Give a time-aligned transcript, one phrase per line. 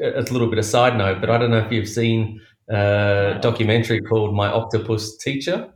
[0.00, 4.00] a little bit of side note, but I don't know if you've seen a documentary
[4.00, 5.72] called My Octopus Teacher.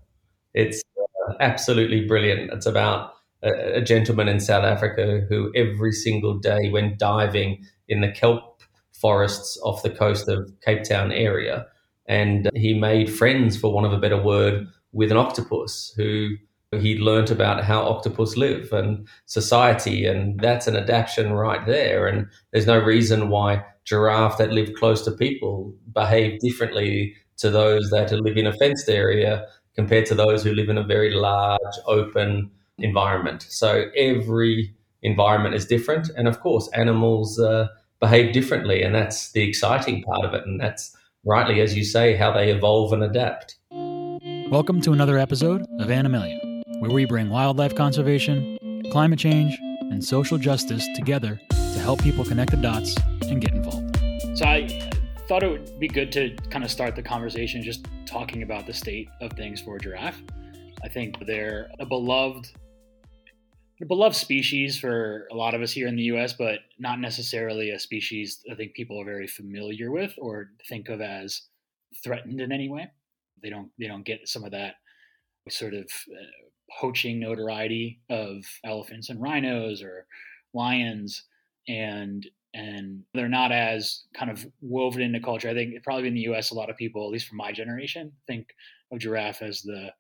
[0.55, 2.51] It's uh, absolutely brilliant.
[2.53, 8.01] It's about a, a, gentleman in South Africa who every single day went diving in
[8.01, 8.63] the kelp
[8.99, 11.67] forests off the coast of Cape Town area.
[12.07, 16.31] And he made friends, for want of a better word, with an octopus who
[16.73, 22.07] he learnt about how octopus live and society and that's an adaptation right there.
[22.07, 27.89] And there's no reason why giraffe that live close to people behave differently to those
[27.91, 29.47] that live in a fenced area
[29.77, 33.47] compared to those who live in a very large open environment.
[33.49, 37.69] So every environment is different and of course animals uh,
[38.01, 42.17] behave differently and that's the exciting part of it and that's rightly as you say
[42.17, 43.57] how they evolve and adapt.
[44.51, 46.46] Welcome to another episode of animalia
[46.81, 48.59] where we bring wildlife conservation,
[48.91, 49.57] climate change,
[49.91, 53.97] and social justice together to help people connect the dots and get involved.
[54.35, 54.91] So I
[55.27, 58.75] thought it would be good to kind of start the conversation just talking about the
[58.75, 60.23] state of things for giraffe.
[60.85, 62.53] I think they're a beloved
[63.83, 67.71] a beloved species for a lot of us here in the US, but not necessarily
[67.71, 71.43] a species I think people are very familiar with or think of as
[72.03, 72.91] threatened in any way.
[73.43, 74.77] They don't they don't get some of that
[75.49, 76.46] sort of uh,
[76.81, 80.07] poaching notoriety of elephants and rhinos or
[80.55, 81.25] lions
[81.69, 85.51] and and they're not as kind of woven into culture.
[85.51, 86.51] I think probably in the U.S.
[86.51, 88.49] a lot of people, at least from my generation, think
[88.91, 89.91] of giraffe as the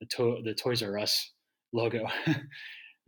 [0.00, 1.32] the, to- the Toys R Us
[1.72, 2.04] logo.
[2.26, 2.32] I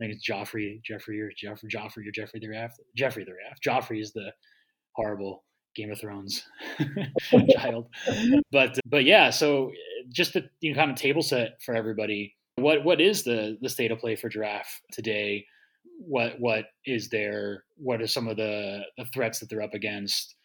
[0.05, 2.79] think it's Joffrey, Jeffrey, or Jeffrey, Joffrey, or Jeffrey the Raft.
[2.95, 3.63] Jeffrey the Raft.
[3.65, 4.31] Joffrey is the
[4.95, 5.43] horrible
[5.75, 6.43] Game of Thrones
[7.51, 7.87] child.
[8.51, 9.71] But but yeah, so
[10.09, 12.35] just to you know, kind of table set for everybody.
[12.57, 15.45] What what is the the state of play for giraffe today?
[15.99, 17.63] What what is there?
[17.77, 20.35] What are some of the, the threats that they're up against?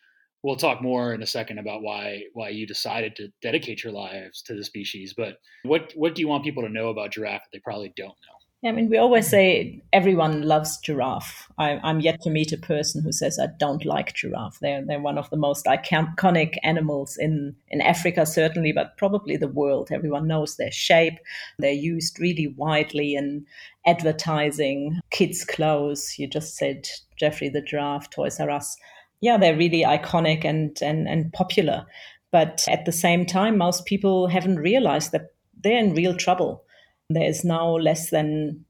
[0.43, 4.43] We'll talk more in a second about why why you decided to dedicate your lives
[4.43, 5.15] to the species.
[5.17, 8.09] But what what do you want people to know about giraffe that they probably don't
[8.09, 8.42] know?
[8.65, 11.51] I mean, we always say everyone loves giraffe.
[11.59, 14.61] I, am yet to meet a person who says I don't like giraffe.
[14.61, 19.49] They're they're one of the most iconic animals in in Africa, certainly, but probably the
[19.49, 19.91] world.
[19.91, 21.19] Everyone knows their shape.
[21.59, 23.47] They're used really widely in
[23.85, 26.17] advertising, kids' clothes.
[26.17, 28.77] You just said Jeffrey the giraffe, Toys R Us.
[29.21, 31.85] Yeah, they're really iconic and and and popular.
[32.31, 35.35] But at the same time, most people haven't realized that
[35.65, 36.65] they're in real trouble
[37.17, 38.65] there is now less than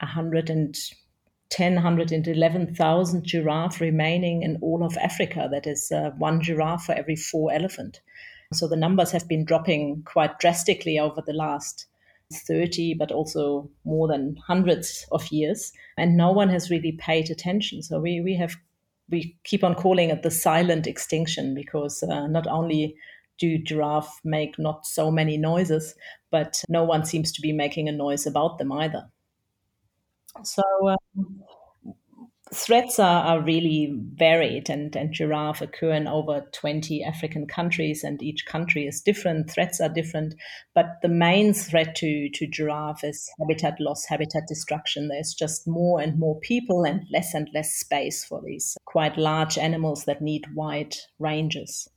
[0.00, 5.48] 110, 111,000 giraffe remaining in all of Africa.
[5.50, 8.00] That is uh, one giraffe for every four elephant.
[8.52, 11.86] So the numbers have been dropping quite drastically over the last
[12.32, 15.72] 30, but also more than hundreds of years.
[15.96, 17.82] And no one has really paid attention.
[17.82, 18.56] So we, we have
[19.08, 22.96] we keep on calling it the silent extinction because uh, not only
[23.38, 25.94] do giraffe make not so many noises,
[26.30, 29.04] but no one seems to be making a noise about them either.
[30.42, 31.42] So um,
[32.52, 38.22] threats are, are really varied, and, and giraffe occur in over 20 African countries, and
[38.22, 39.50] each country is different.
[39.50, 40.34] Threats are different,
[40.74, 45.08] but the main threat to, to giraffe is habitat loss, habitat destruction.
[45.08, 49.58] There's just more and more people and less and less space for these quite large
[49.58, 51.88] animals that need wide ranges.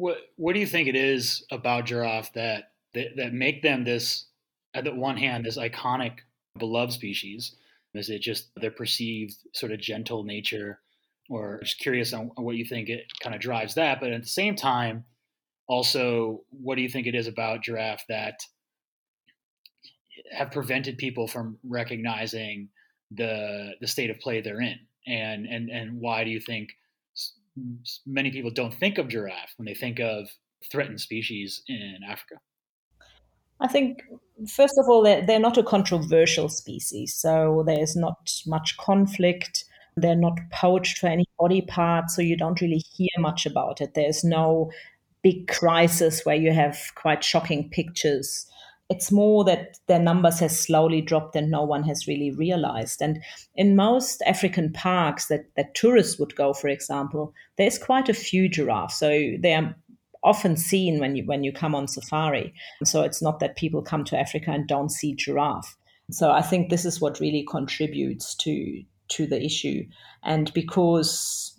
[0.00, 4.24] What What do you think it is about giraffe that that, that make them this,
[4.72, 6.20] at the one hand, this iconic,
[6.58, 7.54] beloved species?
[7.92, 10.80] Is it just their perceived sort of gentle nature,
[11.28, 14.00] or just curious on what you think it kind of drives that?
[14.00, 15.04] But at the same time,
[15.66, 18.40] also, what do you think it is about giraffe that
[20.32, 22.70] have prevented people from recognizing
[23.10, 26.70] the the state of play they're in, and and and why do you think
[28.06, 30.28] many people don't think of giraffe when they think of
[30.70, 32.36] threatened species in Africa?
[33.60, 34.02] I think,
[34.48, 39.64] first of all, they're, they're not a controversial species, so there's not much conflict.
[39.96, 43.94] They're not poached for any body part, so you don't really hear much about it.
[43.94, 44.70] There's no
[45.22, 48.46] big crisis where you have quite shocking pictures
[48.90, 53.00] it's more that their numbers has slowly dropped and no one has really realized.
[53.00, 53.22] And
[53.54, 58.48] in most African parks that, that tourists would go, for example, there's quite a few
[58.48, 58.98] giraffes.
[58.98, 59.08] So
[59.38, 59.76] they are
[60.24, 62.52] often seen when you when you come on safari.
[62.84, 65.76] So it's not that people come to Africa and don't see giraffe.
[66.10, 69.86] So I think this is what really contributes to to the issue.
[70.24, 71.58] And because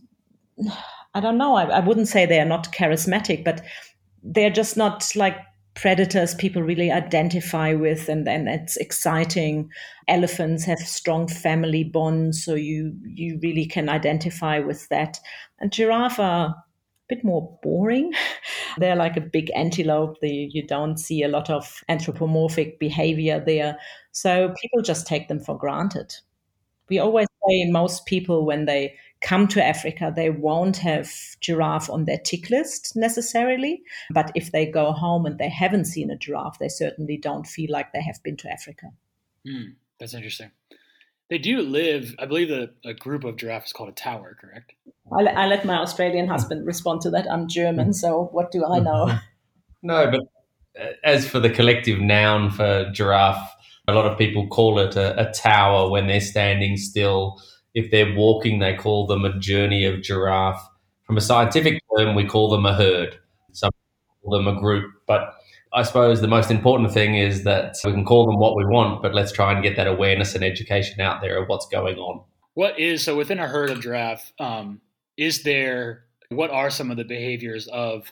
[1.14, 3.62] I don't know, I, I wouldn't say they are not charismatic, but
[4.24, 5.38] they're just not like
[5.74, 9.70] predators people really identify with and, and it's exciting.
[10.08, 15.20] Elephants have strong family bonds so you you really can identify with that.
[15.60, 16.56] And giraffe are a
[17.08, 18.14] bit more boring.
[18.78, 20.18] They're like a big antelope.
[20.22, 23.78] They, you don't see a lot of anthropomorphic behavior there.
[24.12, 26.14] So people just take them for granted.
[26.90, 32.06] We always say most people when they come to Africa, they won't have giraffe on
[32.06, 33.84] their tick list necessarily.
[34.12, 37.72] But if they go home and they haven't seen a giraffe, they certainly don't feel
[37.72, 38.88] like they have been to Africa.
[39.48, 40.52] Mm, that's interesting.
[41.30, 44.74] They do live, I believe, the, a group of giraffes is called a tower, correct?
[45.18, 47.32] I, I let my Australian husband respond to that.
[47.32, 49.18] I'm German, so what do I know?
[49.84, 50.22] No, but
[50.80, 53.52] uh, as for the collective noun for giraffe,
[53.88, 57.42] a lot of people call it a, a tower when they're standing still
[57.74, 60.62] if they're walking, they call them a journey of giraffe.
[61.04, 63.18] From a scientific term, we call them a herd.
[63.52, 63.72] Some
[64.24, 64.92] call them a group.
[65.08, 65.34] But
[65.74, 69.02] I suppose the most important thing is that we can call them what we want,
[69.02, 72.24] but let's try and get that awareness and education out there of what's going on.
[72.54, 74.34] What is so within a herd of giraffe?
[74.40, 74.82] Um,
[75.18, 78.12] is there what are some of the behaviors of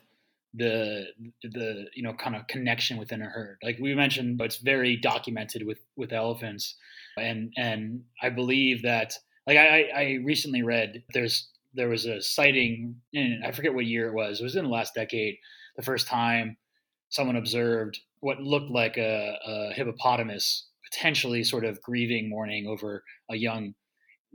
[0.54, 1.08] the
[1.44, 3.58] the you know kind of connection within a herd?
[3.62, 6.76] Like we mentioned, but it's very documented with with elephants,
[7.18, 12.96] and and I believe that like I, I recently read there's there was a sighting
[13.14, 14.40] in I forget what year it was.
[14.40, 15.36] It was in the last decade.
[15.78, 16.58] The first time
[17.10, 23.36] someone observed what looked like a, a hippopotamus potentially sort of grieving mourning over a
[23.36, 23.74] young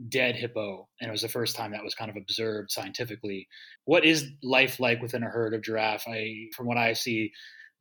[0.09, 3.47] dead hippo and it was the first time that was kind of observed scientifically
[3.85, 7.31] what is life like within a herd of giraffe i from what i see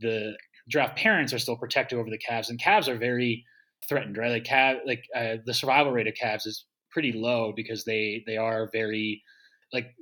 [0.00, 0.32] the
[0.68, 3.44] giraffe parents are still protective over the calves and calves are very
[3.88, 7.85] threatened right like calf like uh, the survival rate of calves is pretty low because
[7.85, 9.23] they they are very
[9.75, 9.94] like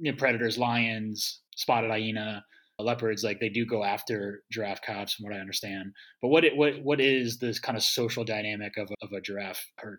[0.00, 2.44] you know, predators, lions, spotted hyena,
[2.78, 3.24] leopards.
[3.24, 5.92] Like they do go after giraffe calves, from what I understand.
[6.22, 9.66] But what it, what what is this kind of social dynamic of of a giraffe
[9.78, 9.98] herd?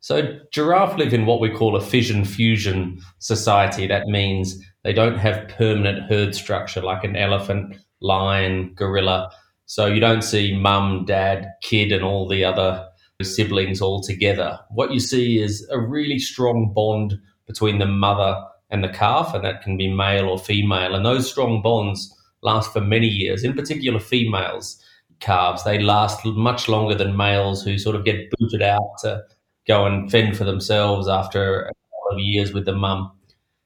[0.00, 3.86] So giraffe live in what we call a fission fusion society.
[3.86, 9.30] That means they don't have permanent herd structure like an elephant, lion, gorilla.
[9.66, 12.86] So you don't see mum, dad, kid, and all the other
[13.22, 14.58] siblings all together.
[14.70, 19.44] What you see is a really strong bond between the mother and the calf, and
[19.44, 20.94] that can be male or female.
[20.94, 22.12] And those strong bonds
[22.42, 24.82] last for many years, in particular females
[25.20, 25.62] calves.
[25.64, 29.22] They last much longer than males who sort of get booted out to
[29.66, 33.10] go and fend for themselves after a couple of years with the mum.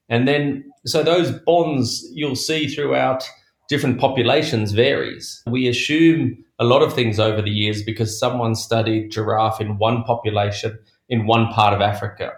[0.09, 3.29] And then, so those bonds you'll see throughout
[3.69, 5.43] different populations varies.
[5.47, 10.03] We assume a lot of things over the years because someone studied giraffe in one
[10.05, 10.79] population
[11.09, 12.33] in one part of Africa.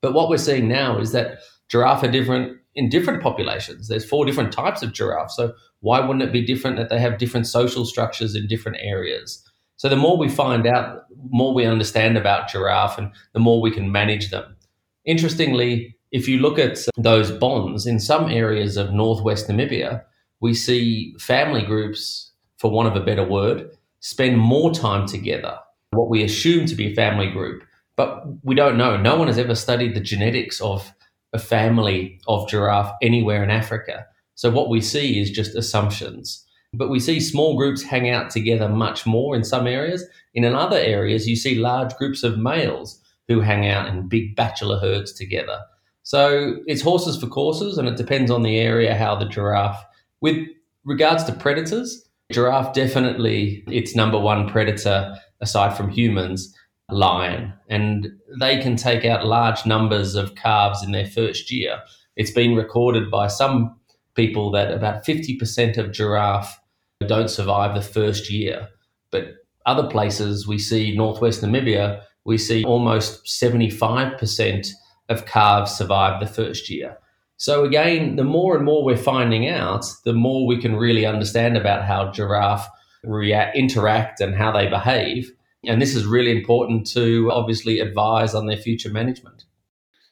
[0.00, 1.38] But what we're seeing now is that
[1.68, 3.88] giraffe are different in different populations.
[3.88, 5.32] There's four different types of giraffe.
[5.32, 9.44] So why wouldn't it be different that they have different social structures in different areas?
[9.76, 13.60] So the more we find out, the more we understand about giraffe and the more
[13.60, 14.56] we can manage them.
[15.04, 20.02] Interestingly, if you look at those bonds in some areas of northwest Namibia,
[20.40, 22.29] we see family groups,
[22.60, 23.70] for want of a better word,
[24.00, 25.58] spend more time together,
[25.92, 27.64] what we assume to be a family group.
[27.96, 28.98] But we don't know.
[28.98, 30.92] No one has ever studied the genetics of
[31.32, 34.06] a family of giraffe anywhere in Africa.
[34.34, 36.46] So what we see is just assumptions.
[36.74, 40.04] But we see small groups hang out together much more in some areas.
[40.34, 44.78] In other areas, you see large groups of males who hang out in big bachelor
[44.78, 45.60] herds together.
[46.02, 49.82] So it's horses for courses, and it depends on the area how the giraffe
[50.20, 50.46] with
[50.84, 56.54] regards to predators, giraffe definitely its number one predator aside from humans,
[56.90, 58.08] lion, and
[58.38, 61.80] they can take out large numbers of calves in their first year.
[62.16, 63.76] It's been recorded by some
[64.14, 66.58] people that about 50% of giraffe
[67.06, 68.68] don't survive the first year.
[69.10, 69.34] But
[69.66, 74.68] other places, we see northwest Namibia, we see almost 75%
[75.08, 76.96] of calves survive the first year.
[77.40, 81.56] So again, the more and more we're finding out, the more we can really understand
[81.56, 82.68] about how giraffe
[83.02, 85.32] react, interact and how they behave.
[85.64, 89.44] And this is really important to obviously advise on their future management.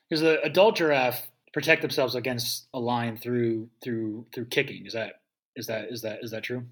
[0.08, 4.86] Because the adult giraffe protect themselves against a lion through through through kicking.
[4.86, 5.20] Is that
[5.54, 6.64] is that is that is that true?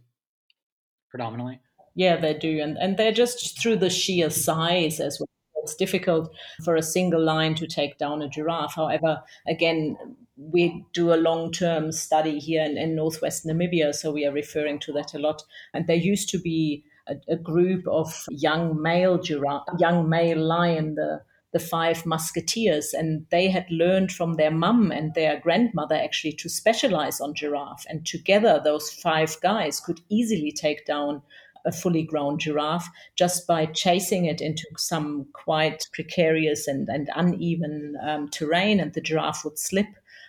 [1.10, 1.60] Predominantly.
[1.94, 5.28] Yeah, they do, and and they're just through the sheer size as well.
[5.62, 6.34] It's difficult
[6.64, 8.74] for a single lion to take down a giraffe.
[8.74, 9.98] However, again,
[10.36, 14.78] we do a long term study here in, in, northwest Namibia, so we are referring
[14.80, 15.42] to that a lot.
[15.72, 20.94] And there used to be a, a group of young male giraffe, young male lion,
[20.96, 26.32] the, the five musketeers, and they had learned from their mum and their grandmother actually
[26.32, 27.86] to specialize on giraffe.
[27.88, 31.22] And together, those five guys could easily take down
[31.64, 37.96] a fully grown giraffe just by chasing it into some quite precarious and, and uneven
[38.02, 39.88] um, terrain, and the giraffe would slip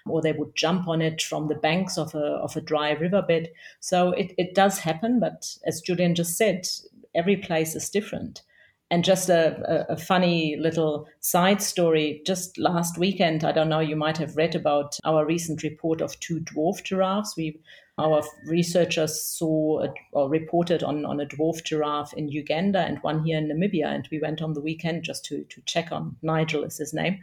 [0.09, 3.49] or they would jump on it from the banks of a, of a dry riverbed.
[3.79, 6.67] So it, it does happen, but as Julian just said,
[7.15, 8.41] every place is different.
[8.89, 12.21] And just a, a, a, funny little side story.
[12.25, 16.17] Just last weekend, I don't know, you might have read about our recent report of
[16.21, 17.35] two dwarf giraffes.
[17.35, 17.59] We,
[17.97, 23.25] our researchers saw a, or reported on, on a dwarf giraffe in Uganda and one
[23.25, 23.87] here in Namibia.
[23.87, 27.19] And we went on the weekend just to, to check on Nigel, is his name,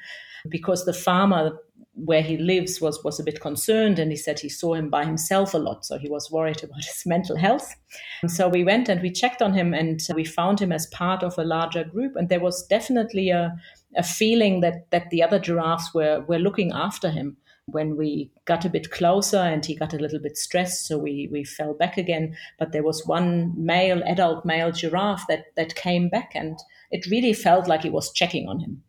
[0.51, 1.57] because the farmer
[1.95, 5.05] where he lives was was a bit concerned and he said he saw him by
[5.05, 7.75] himself a lot so he was worried about his mental health.
[8.23, 11.23] And so we went and we checked on him and we found him as part
[11.23, 13.57] of a larger group and there was definitely a,
[13.97, 17.37] a feeling that that the other giraffes were were looking after him.
[17.67, 21.29] When we got a bit closer and he got a little bit stressed so we
[21.33, 22.37] we fell back again.
[22.59, 26.59] But there was one male adult male giraffe that that came back and
[26.91, 28.83] it really felt like he was checking on him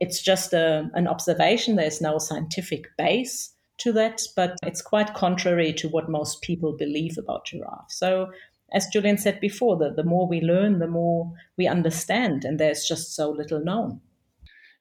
[0.00, 1.76] it's just a, an observation.
[1.76, 7.16] There's no scientific base to that, but it's quite contrary to what most people believe
[7.18, 7.98] about giraffes.
[7.98, 8.30] So,
[8.72, 12.86] as Julian said before, the, the more we learn, the more we understand, and there's
[12.86, 14.00] just so little known.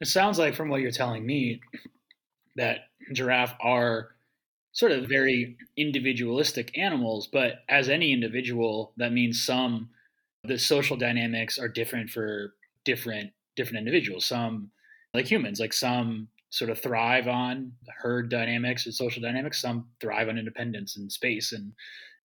[0.01, 1.61] It sounds like, from what you're telling me,
[2.57, 2.79] that
[3.13, 4.09] giraffe are
[4.73, 9.89] sort of very individualistic animals, but as any individual, that means some
[10.43, 12.53] the social dynamics are different for
[12.85, 14.25] different different individuals.
[14.25, 14.71] Some
[15.17, 15.59] like humans.
[15.59, 19.61] Like some sort of thrive on herd dynamics and social dynamics.
[19.61, 21.51] Some thrive on independence and space.
[21.51, 21.73] And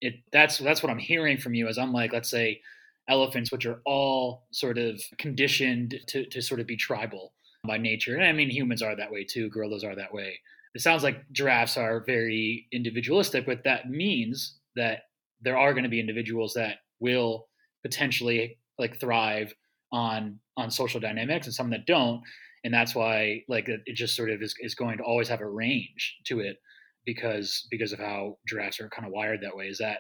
[0.00, 1.66] it that's that's what I'm hearing from you.
[1.68, 2.60] As I'm like, let's say
[3.08, 7.32] elephants, which are all sort of conditioned to to sort of be tribal
[7.66, 8.14] by nature.
[8.16, 9.48] And I mean, humans are that way too.
[9.48, 10.38] Gorillas are that way.
[10.74, 15.02] It sounds like giraffes are very individualistic, but that means that
[15.40, 17.48] there are going to be individuals that will
[17.82, 19.54] potentially like thrive
[19.92, 22.22] on on social dynamics and some that don't
[22.64, 25.48] and that's why like it, just sort of is, is going to always have a
[25.48, 26.56] range to it
[27.04, 29.98] because because of how giraffes are kind of wired that way is that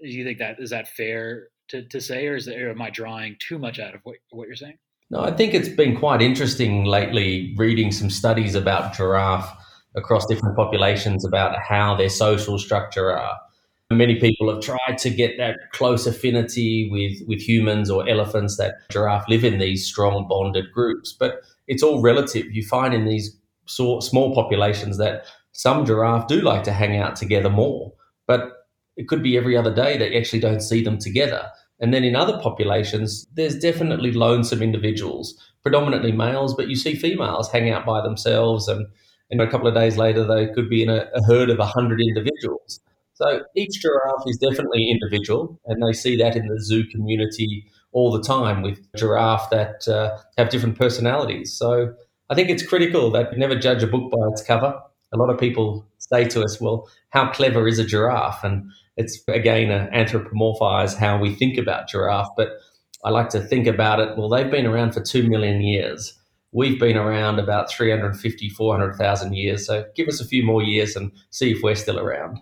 [0.00, 2.82] do you think that is that fair to, to say or is that, or am
[2.82, 4.78] i drawing too much out of what, what you're saying
[5.10, 9.56] no i think it's been quite interesting lately reading some studies about giraffe
[9.94, 13.38] across different populations about how their social structure are
[13.90, 18.74] Many people have tried to get that close affinity with, with humans or elephants that
[18.90, 21.12] giraffe live in these strong bonded groups.
[21.12, 22.46] But it's all relative.
[22.50, 27.50] You find in these small populations that some giraffe do like to hang out together
[27.50, 27.92] more,
[28.26, 28.52] but
[28.96, 31.48] it could be every other day that you actually don't see them together.
[31.80, 37.50] And then in other populations, there's definitely lonesome individuals, predominantly males, but you see females
[37.50, 38.68] hang out by themselves.
[38.68, 38.86] And,
[39.30, 42.00] and a couple of days later, they could be in a, a herd of 100
[42.00, 42.80] individuals.
[43.14, 47.64] So each giraffe is definitely individual, and they see that in the zoo community
[47.96, 51.50] all the time with giraffe that uh, have different personalities.
[51.50, 51.94] So
[52.28, 54.78] I think it's critical that we never judge a book by its cover.
[55.14, 58.44] A lot of people say to us, well, how clever is a giraffe?
[58.44, 62.28] And it's again uh, anthropomorphize how we think about giraffe.
[62.36, 62.50] But
[63.02, 66.12] I like to think about it, well, they've been around for two million years.
[66.52, 69.66] We've been around about 350, 400,000 years.
[69.66, 72.40] So give us a few more years and see if we're still around.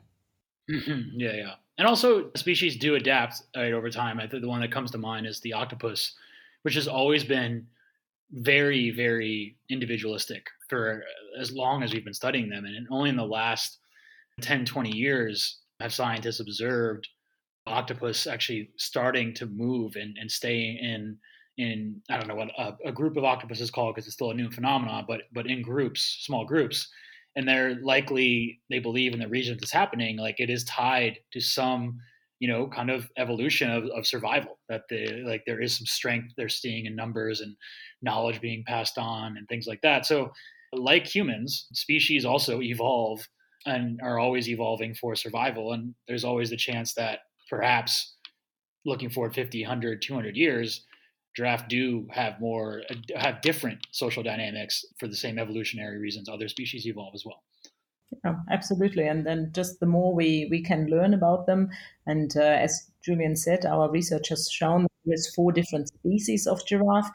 [0.68, 1.20] Mm-hmm.
[1.20, 1.54] Yeah, yeah.
[1.78, 4.20] And also, species do adapt right, over time.
[4.20, 6.14] I think the one that comes to mind is the octopus,
[6.62, 7.66] which has always been
[8.30, 11.02] very, very individualistic for
[11.38, 12.64] as long as we've been studying them.
[12.64, 13.78] And only in the last
[14.40, 17.08] 10, 20 years have scientists observed
[17.66, 21.18] octopus actually starting to move and, and stay in
[21.56, 24.32] in I don't know what a, a group of octopus is called because it's still
[24.32, 26.88] a new phenomenon, but but in groups, small groups,
[27.36, 31.40] and they're likely they believe in the region that's happening like it is tied to
[31.40, 31.98] some
[32.40, 36.32] you know kind of evolution of, of survival that the like there is some strength
[36.36, 37.56] they're seeing in numbers and
[38.02, 40.06] knowledge being passed on and things like that.
[40.06, 40.32] So
[40.72, 43.26] like humans species also evolve
[43.66, 48.16] and are always evolving for survival and there's always the chance that perhaps
[48.84, 50.84] looking forward 50 100 200 years
[51.34, 52.82] giraffe do have more
[53.16, 57.42] have different social dynamics for the same evolutionary reasons other species evolve as well.
[58.24, 59.08] Yeah, absolutely.
[59.08, 61.70] And then just the more we we can learn about them
[62.06, 67.10] and uh, as julian said our research has shown there's four different species of giraffe.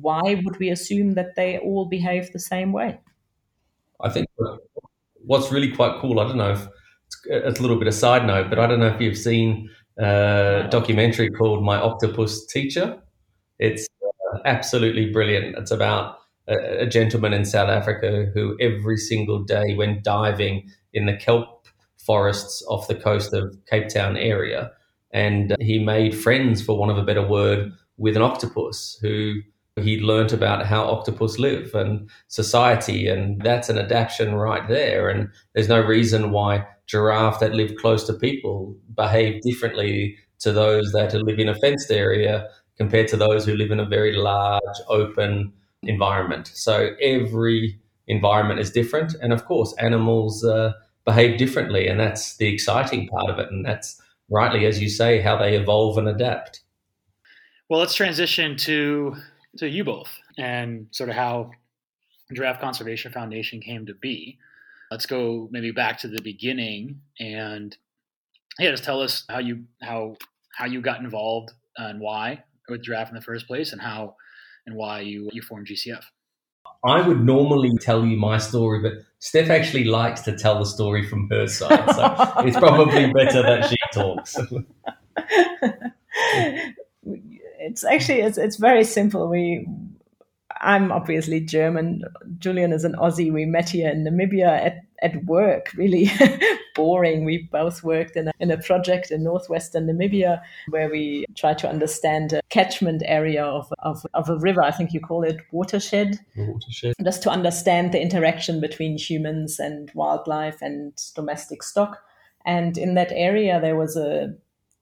[0.00, 2.98] Why would we assume that they all behave the same way?
[4.00, 4.26] I think
[5.26, 6.66] what's really quite cool i don't know if
[7.24, 9.68] it's a little bit of side note but i don't know if you've seen
[9.98, 13.00] a documentary called my octopus teacher
[13.58, 13.86] it's
[14.32, 15.56] uh, absolutely brilliant.
[15.56, 16.18] It's about
[16.48, 21.66] a, a gentleman in South Africa who every single day went diving in the kelp
[21.98, 24.70] forests off the coast of Cape Town area.
[25.12, 29.34] And he made friends, for want of a better word, with an octopus who
[29.76, 35.28] he learnt about how octopus live and society and that's an adaptation right there and
[35.52, 41.12] there's no reason why giraffe that live close to people behave differently to those that
[41.14, 42.46] live in a fenced area
[42.76, 45.52] compared to those who live in a very large open
[45.82, 46.50] environment.
[46.54, 50.72] So every environment is different and of course animals uh,
[51.04, 55.20] behave differently and that's the exciting part of it and that's rightly as you say
[55.20, 56.60] how they evolve and adapt.
[57.68, 59.16] Well let's transition to
[59.58, 61.52] to you both and sort of how
[62.32, 64.38] Giraffe Conservation Foundation came to be.
[64.90, 67.76] Let's go maybe back to the beginning and
[68.58, 70.16] yeah, just tell us how you how
[70.54, 74.16] how you got involved and why with draft in the first place, and how
[74.66, 76.04] and why you you formed GCF.
[76.84, 81.06] I would normally tell you my story, but Steph actually likes to tell the story
[81.06, 84.36] from her side, so it's probably better that she talks.
[87.04, 89.28] it's actually it's it's very simple.
[89.28, 89.66] We
[90.60, 92.02] I'm obviously German.
[92.38, 93.32] Julian is an Aussie.
[93.32, 96.10] We met here in Namibia at, at work, really
[96.74, 97.24] boring.
[97.24, 101.68] We both worked in a, in a project in northwestern Namibia where we try to
[101.68, 104.62] understand a catchment area of, of, of a river.
[104.62, 106.18] I think you call it watershed.
[106.36, 106.94] Watershed.
[107.04, 112.02] Just to understand the interaction between humans and wildlife and domestic stock.
[112.46, 114.34] And in that area, there was a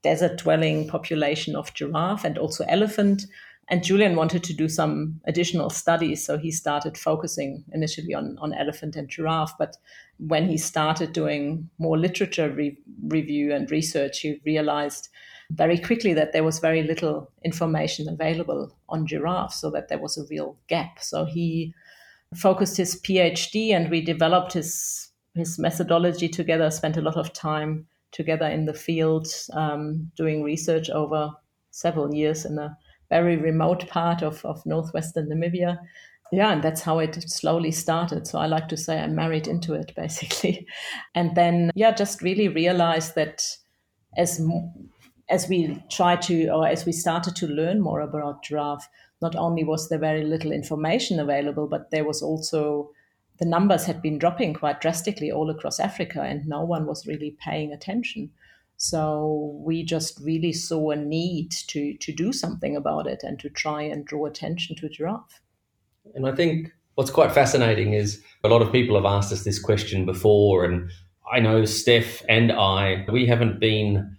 [0.02, 3.24] desert dwelling population of giraffe and also elephant.
[3.72, 8.52] And Julian wanted to do some additional studies, so he started focusing initially on, on
[8.52, 9.56] elephant and giraffe.
[9.58, 9.78] But
[10.18, 15.08] when he started doing more literature re- review and research, he realized
[15.52, 20.18] very quickly that there was very little information available on giraffe, so that there was
[20.18, 20.98] a real gap.
[21.00, 21.72] So he
[22.36, 26.70] focused his PhD, and we developed his his methodology together.
[26.70, 31.30] Spent a lot of time together in the field, um, doing research over
[31.70, 32.76] several years in a
[33.12, 35.78] very remote part of, of northwestern Namibia.
[36.32, 38.26] Yeah, and that's how it slowly started.
[38.26, 40.66] So I like to say I married into it basically.
[41.14, 43.44] And then, yeah, just really realized that
[44.16, 44.40] as
[45.28, 48.88] as we tried to, or as we started to learn more about giraffe,
[49.22, 52.90] not only was there very little information available, but there was also
[53.38, 57.36] the numbers had been dropping quite drastically all across Africa, and no one was really
[57.44, 58.30] paying attention.
[58.82, 63.48] So we just really saw a need to to do something about it and to
[63.48, 65.40] try and draw attention to giraffe.
[66.16, 69.60] And I think what's quite fascinating is a lot of people have asked us this
[69.60, 70.90] question before, and
[71.32, 74.16] I know Steph and I, we haven't been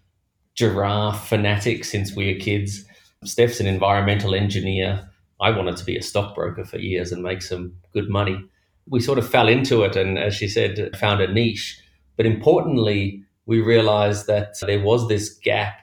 [0.55, 2.85] giraffe fanatics since we were kids.
[3.25, 5.09] Steph's an environmental engineer.
[5.41, 8.37] I wanted to be a stockbroker for years and make some good money
[8.87, 11.79] we sort of fell into it and, as she said, found a niche.
[12.17, 15.75] But importantly, we realized that there was this gap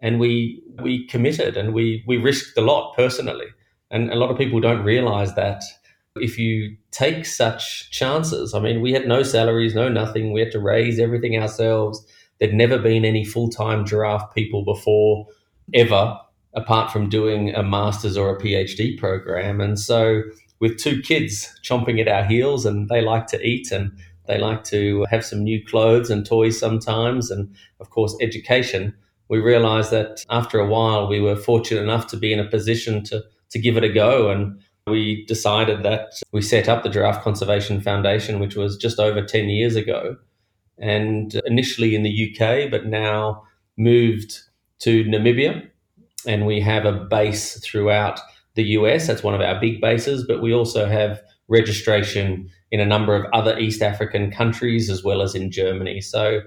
[0.00, 3.46] and we we committed and we we risked a lot personally.
[3.90, 5.62] And a lot of people don't realize that
[6.16, 10.32] if you take such chances, I mean, we had no salaries, no nothing.
[10.32, 12.04] We had to raise everything ourselves.
[12.38, 15.26] There'd never been any full time giraffe people before,
[15.74, 16.18] ever,
[16.54, 19.60] apart from doing a master's or a PhD program.
[19.60, 20.22] And so
[20.58, 23.92] with two kids chomping at our heels and they like to eat and
[24.26, 28.94] they like to have some new clothes and toys sometimes and of course education
[29.28, 33.02] we realized that after a while we were fortunate enough to be in a position
[33.02, 37.22] to to give it a go and we decided that we set up the giraffe
[37.22, 40.16] conservation foundation which was just over 10 years ago
[40.78, 43.42] and initially in the UK but now
[43.76, 44.40] moved
[44.78, 45.68] to Namibia
[46.26, 48.20] and we have a base throughout
[48.54, 49.06] the US.
[49.06, 53.30] That's one of our big bases, but we also have registration in a number of
[53.32, 56.00] other East African countries as well as in Germany.
[56.00, 56.40] So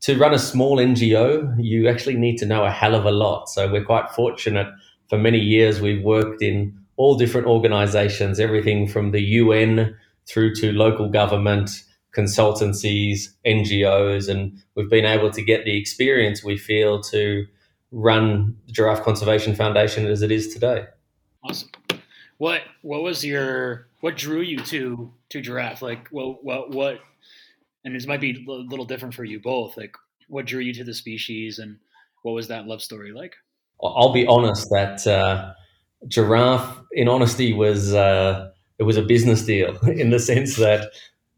[0.00, 3.48] to run a small NGO, you actually need to know a hell of a lot.
[3.50, 4.66] So we're quite fortunate.
[5.10, 9.94] For many years, we've worked in all different organizations, everything from the UN
[10.26, 11.70] through to local government,
[12.16, 17.46] consultancies, NGOs, and we've been able to get the experience we feel to
[17.92, 20.86] run the Giraffe Conservation Foundation as it is today.
[21.44, 21.68] Awesome.
[22.40, 25.82] What what was your what drew you to to giraffe?
[25.82, 27.00] Like what what what
[27.84, 29.76] and this might be a little different for you both.
[29.76, 29.94] Like
[30.26, 31.76] what drew you to the species and
[32.22, 33.36] what was that love story like?
[33.82, 35.52] I'll be honest that uh,
[36.08, 40.92] giraffe, in honesty, was uh, it was a business deal in the sense that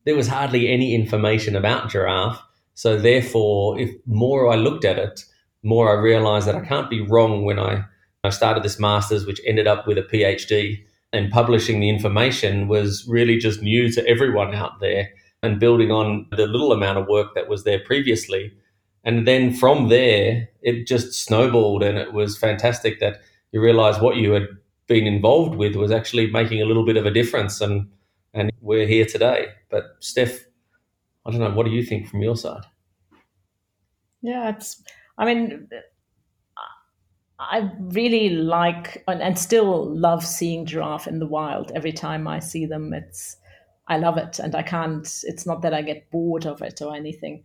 [0.05, 2.41] there was hardly any information about giraffe.
[2.75, 5.25] So therefore, if more I looked at it,
[5.65, 7.87] more I realized that I can't be wrong when I
[8.23, 10.85] I started this master's, which ended up with a PhD.
[11.13, 15.11] And publishing the information was really just new to everyone out there
[15.43, 18.53] and building on the little amount of work that was there previously.
[19.05, 23.21] And then from there, it just snowballed and it was fantastic that
[23.51, 24.47] you realize what you had
[24.87, 27.61] been involved with was actually making a little bit of a difference.
[27.61, 27.91] And,
[28.33, 29.49] and we're here today.
[29.71, 30.39] But Steph,
[31.27, 32.65] I don't know, what do you think from your side?
[34.23, 34.83] Yeah, it's,
[35.19, 35.69] I mean,
[37.51, 41.73] I really like and, and, still love seeing giraffe in the wild.
[41.75, 43.37] Every time I see them, it's
[43.89, 45.07] I love it, and I can't.
[45.25, 47.43] It's not that I get bored of it or anything,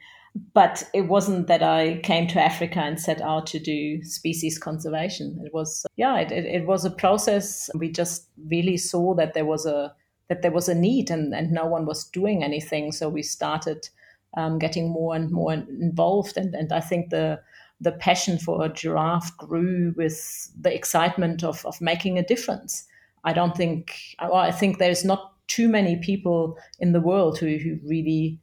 [0.54, 5.42] but it wasn't that I came to Africa and set out to do species conservation.
[5.44, 7.70] It was yeah, it, it, it was a process.
[7.76, 9.94] We just really saw that there was a
[10.30, 12.92] that there was a need, and and no one was doing anything.
[12.92, 13.90] So we started
[14.38, 17.40] um, getting more and more involved, and and I think the
[17.80, 22.86] the passion for a giraffe grew with the excitement of, of making a difference.
[23.24, 27.80] I don't think, I think there's not too many people in the world who, who
[27.84, 28.40] really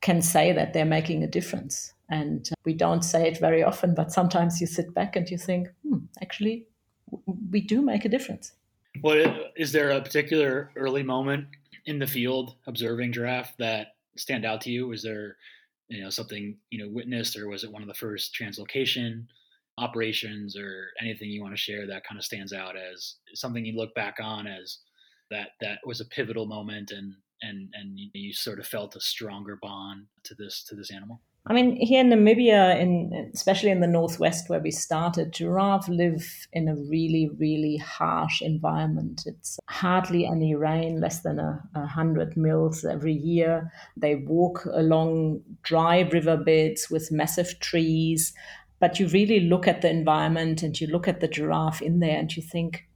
[0.00, 1.92] can say that they're making a difference.
[2.10, 5.68] And we don't say it very often, but sometimes you sit back and you think,
[5.82, 6.66] hmm, actually,
[7.50, 8.52] we do make a difference.
[9.02, 11.46] Well, is there a particular early moment
[11.86, 14.92] in the field observing giraffe that stand out to you?
[14.92, 15.36] Is there
[15.88, 19.26] you know something you know witnessed or was it one of the first translocation
[19.78, 23.76] operations or anything you want to share that kind of stands out as something you
[23.76, 24.78] look back on as
[25.30, 29.58] that that was a pivotal moment and and and you sort of felt a stronger
[29.60, 33.86] bond to this to this animal I mean, here in Namibia, in especially in the
[33.86, 39.24] northwest where we started, giraffe live in a really, really harsh environment.
[39.26, 43.70] It's hardly any rain, less than a, a hundred mils every year.
[43.94, 48.32] They walk along dry riverbeds with massive trees.
[48.80, 52.18] But you really look at the environment and you look at the giraffe in there
[52.18, 52.88] and you think,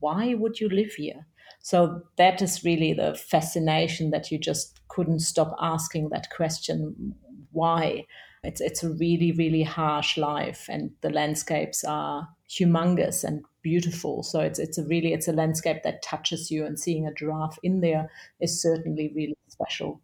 [0.00, 1.26] why would you live here?
[1.60, 7.14] So that is really the fascination that you just couldn't stop asking that question
[7.54, 8.04] why.
[8.42, 14.22] It's it's a really really harsh life, and the landscapes are humongous and beautiful.
[14.22, 17.58] So it's it's a really it's a landscape that touches you, and seeing a giraffe
[17.62, 20.02] in there is certainly really special.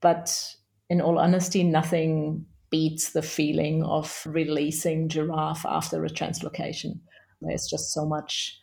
[0.00, 0.54] But
[0.88, 7.00] in all honesty, nothing beats the feeling of releasing giraffe after a translocation.
[7.40, 8.60] There's just so much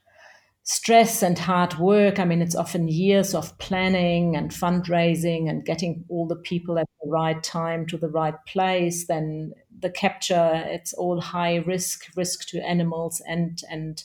[0.66, 2.20] stress and hard work.
[2.20, 6.90] I mean, it's often years of planning and fundraising and getting all the people at
[7.02, 9.06] the right time to the right place.
[9.06, 14.04] Then the capture, it's all high risk, risk to animals and and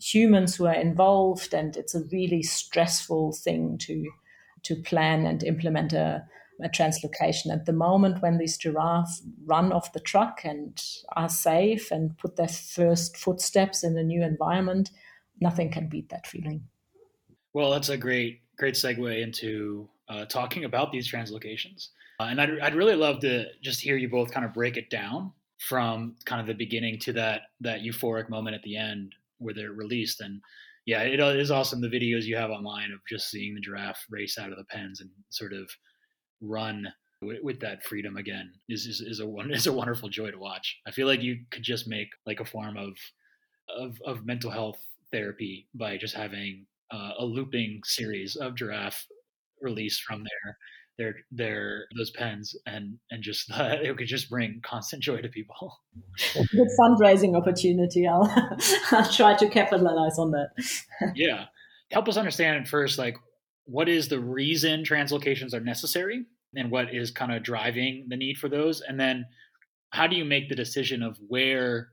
[0.00, 4.04] humans who are involved, and it's a really stressful thing to
[4.62, 6.24] to plan and implement a,
[6.62, 7.52] a translocation.
[7.52, 10.80] At the moment, when these giraffes run off the truck and
[11.16, 14.90] are safe and put their first footsteps in a new environment,
[15.40, 16.62] nothing can beat that feeling.
[17.52, 21.88] Well, that's a great, great segue into uh, talking about these translocations.
[22.20, 24.90] Uh, and I'd, I'd really love to just hear you both kind of break it
[24.90, 29.54] down from kind of the beginning to that that euphoric moment at the end where
[29.54, 30.20] they're released.
[30.20, 30.40] And
[30.84, 34.38] yeah, it is awesome the videos you have online of just seeing the giraffe race
[34.38, 35.68] out of the pens and sort of
[36.40, 36.86] run
[37.22, 40.78] with, that freedom again is, is, is a is a wonderful joy to watch.
[40.86, 42.96] I feel like you could just make like a form of
[43.68, 44.78] of, of mental health
[45.16, 49.06] therapy by just having uh, a looping series of giraffe
[49.60, 50.56] released from their
[50.98, 55.28] their their those pens and and just uh, it could just bring constant joy to
[55.28, 55.80] people.
[56.34, 58.06] Good fundraising opportunity.
[58.06, 58.30] I'll
[58.90, 60.50] I'll try to capitalize on that.
[61.14, 61.46] yeah,
[61.90, 63.16] help us understand first, like
[63.64, 66.24] what is the reason translocations are necessary,
[66.54, 69.26] and what is kind of driving the need for those, and then
[69.90, 71.88] how do you make the decision of where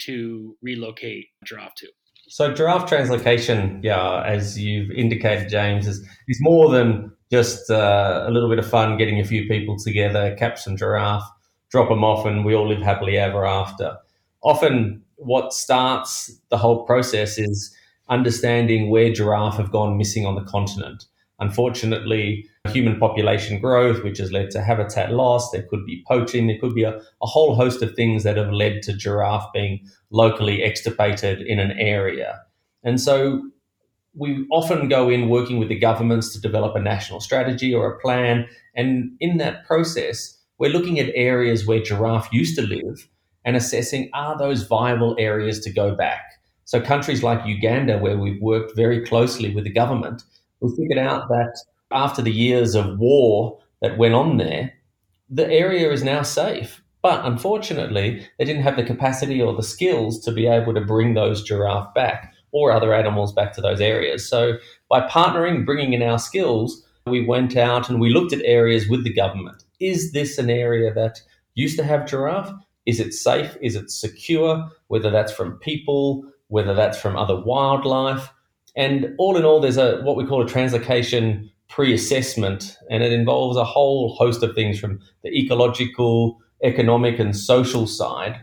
[0.00, 1.88] to relocate giraffe to?
[2.28, 8.30] So giraffe translocation, yeah, as you've indicated, James, is, is more than just uh, a
[8.30, 11.24] little bit of fun getting a few people together, catch some giraffe,
[11.70, 13.96] drop them off, and we all live happily ever after.
[14.42, 17.74] Often, what starts the whole process is
[18.10, 21.06] understanding where giraffe have gone missing on the continent.
[21.40, 26.58] Unfortunately, human population growth, which has led to habitat loss, there could be poaching, there
[26.58, 30.62] could be a, a whole host of things that have led to giraffe being locally
[30.64, 32.40] extirpated in an area.
[32.82, 33.42] And so
[34.14, 37.98] we often go in working with the governments to develop a national strategy or a
[38.00, 38.46] plan.
[38.74, 43.08] And in that process, we're looking at areas where giraffe used to live
[43.44, 46.22] and assessing are those viable areas to go back.
[46.64, 50.22] So, countries like Uganda, where we've worked very closely with the government,
[50.60, 51.56] we figured out that
[51.90, 54.72] after the years of war that went on there,
[55.30, 56.82] the area is now safe.
[57.02, 61.14] But unfortunately, they didn't have the capacity or the skills to be able to bring
[61.14, 64.28] those giraffe back or other animals back to those areas.
[64.28, 68.88] So by partnering, bringing in our skills, we went out and we looked at areas
[68.88, 69.64] with the government.
[69.80, 71.20] Is this an area that
[71.54, 72.52] used to have giraffe?
[72.84, 73.56] Is it safe?
[73.60, 74.68] Is it secure?
[74.88, 78.30] Whether that's from people, whether that's from other wildlife.
[78.78, 83.56] And all in all, there's a what we call a translocation pre-assessment, and it involves
[83.56, 88.42] a whole host of things from the ecological, economic, and social side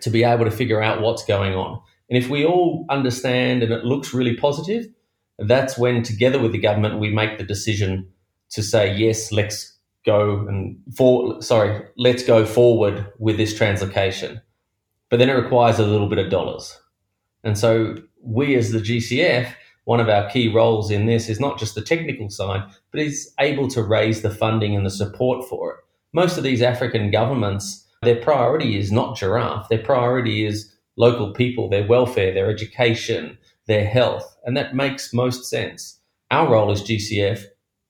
[0.00, 1.80] to be able to figure out what's going on.
[2.08, 4.86] And if we all understand and it looks really positive,
[5.38, 8.08] that's when together with the government we make the decision
[8.50, 14.40] to say yes, let's go and for sorry, let's go forward with this translocation.
[15.10, 16.78] But then it requires a little bit of dollars.
[17.46, 19.52] And so we as the GCF,
[19.84, 23.32] one of our key roles in this is not just the technical side, but is
[23.38, 25.76] able to raise the funding and the support for it.
[26.12, 29.68] Most of these African governments, their priority is not giraffe.
[29.68, 34.36] Their priority is local people, their welfare, their education, their health.
[34.44, 36.00] And that makes most sense.
[36.32, 37.44] Our role as GCF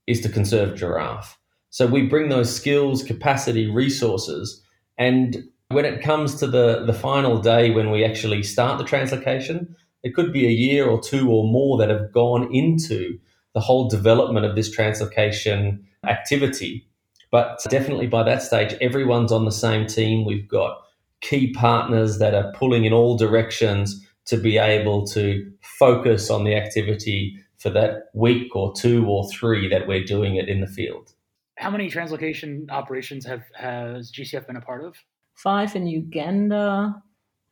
[0.07, 1.39] is to conserve giraffe.
[1.71, 4.63] So we bring those skills, capacity, resources,
[4.99, 9.75] and when it comes to the, the final day when we actually start the translocation,
[10.03, 13.19] it could be a year or two or more that have gone into
[13.55, 16.87] the whole development of this translocation activity.
[17.31, 20.25] But definitely by that stage, everyone's on the same team.
[20.25, 20.79] We've got
[21.21, 26.55] key partners that are pulling in all directions to be able to focus on the
[26.55, 31.13] activity for that week or two or three that we're doing it in the field.
[31.57, 34.95] How many translocation operations have has GCF been a part of?
[35.37, 37.03] Five in Uganda.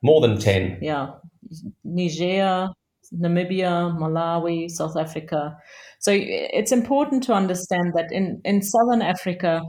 [0.03, 0.79] More than 10.
[0.83, 1.13] Yeah.
[1.85, 2.69] Niger,
[3.15, 5.57] Namibia, Malawi, South Africa.
[5.99, 9.63] So it's important to understand that in, in Southern Africa,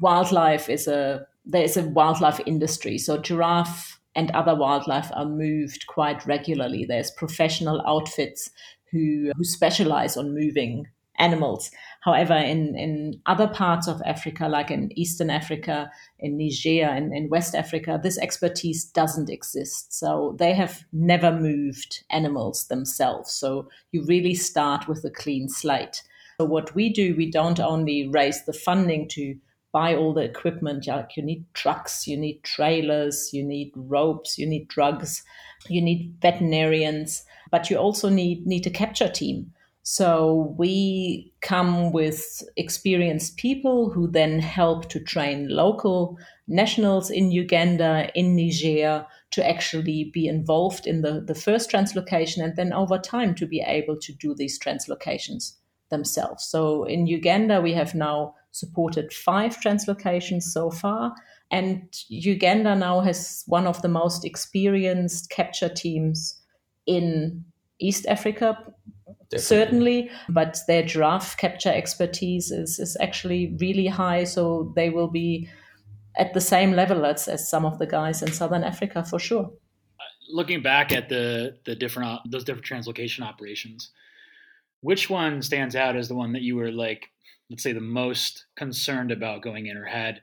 [0.00, 2.98] wildlife is a there is a wildlife industry.
[2.98, 6.84] So giraffe and other wildlife are moved quite regularly.
[6.84, 8.50] There's professional outfits
[8.90, 10.86] who who specialize on moving
[11.18, 11.70] animals.
[12.02, 17.28] However, in, in other parts of Africa, like in Eastern Africa, in Niger, and in
[17.28, 19.92] West Africa, this expertise doesn't exist.
[19.92, 23.32] So they have never moved animals themselves.
[23.32, 26.02] So you really start with a clean slate.
[26.40, 29.36] So what we do, we don't only raise the funding to
[29.72, 30.86] buy all the equipment.
[30.86, 35.22] Like you need trucks, you need trailers, you need ropes, you need drugs,
[35.68, 39.52] you need veterinarians, but you also need need a capture team.
[39.88, 46.18] So we come with experienced people who then help to train local
[46.48, 52.56] nationals in Uganda, in Niger, to actually be involved in the, the first translocation and
[52.56, 55.52] then over time to be able to do these translocations
[55.90, 56.44] themselves.
[56.44, 61.14] So in Uganda, we have now supported five translocations so far.
[61.52, 66.42] And Uganda now has one of the most experienced capture teams
[66.86, 67.44] in
[67.78, 68.58] East Africa,
[69.30, 69.44] Definitely.
[69.44, 70.32] certainly, mm-hmm.
[70.32, 74.24] but their giraffe capture expertise is, is actually really high.
[74.24, 75.48] So they will be
[76.16, 79.44] at the same level as, as some of the guys in Southern Africa for sure.
[79.44, 83.90] Uh, looking back at the the different those different translocation operations,
[84.80, 87.10] which one stands out as the one that you were like,
[87.50, 90.22] let's say, the most concerned about going in, or had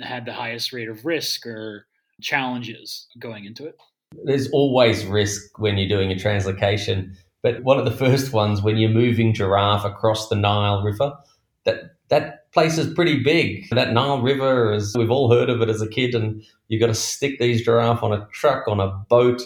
[0.00, 1.86] had the highest rate of risk or
[2.20, 3.76] challenges going into it?
[4.24, 7.16] There's always risk when you're doing a translocation
[7.48, 11.16] but one of the first ones when you're moving giraffe across the Nile River,
[11.64, 13.68] that that place is pretty big.
[13.70, 16.88] That Nile River is we've all heard of it as a kid, and you've got
[16.88, 19.40] to stick these giraffe on a truck on a boat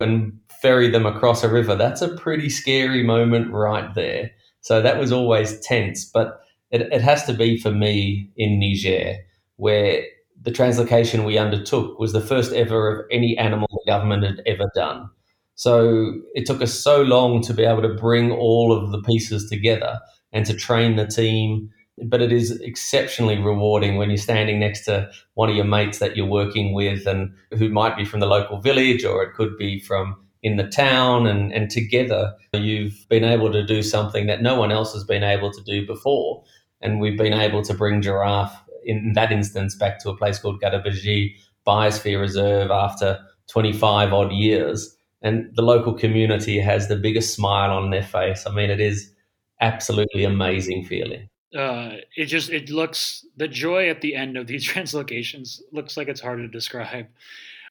[0.00, 1.74] and ferry them across a river.
[1.74, 4.30] That's a pretty scary moment right there.
[4.60, 9.16] So that was always tense, but it, it has to be for me in Niger,
[9.56, 10.04] where
[10.40, 14.70] the translocation we undertook was the first ever of any animal the government had ever
[14.74, 15.08] done.
[15.54, 19.48] So it took us so long to be able to bring all of the pieces
[19.48, 20.00] together
[20.32, 21.70] and to train the team.
[22.06, 26.16] But it is exceptionally rewarding when you're standing next to one of your mates that
[26.16, 29.78] you're working with and who might be from the local village or it could be
[29.78, 34.56] from in the town and, and together you've been able to do something that no
[34.56, 36.42] one else has been able to do before.
[36.80, 40.60] And we've been able to bring giraffe in that instance back to a place called
[40.60, 41.34] Gadabedji
[41.66, 47.90] Biosphere Reserve after 25 odd years and the local community has the biggest smile on
[47.90, 48.44] their face.
[48.46, 49.12] I mean, it is
[49.60, 51.28] absolutely amazing feeling.
[51.56, 56.08] Uh, it just it looks the joy at the end of these translocations looks like
[56.08, 57.06] it's hard to describe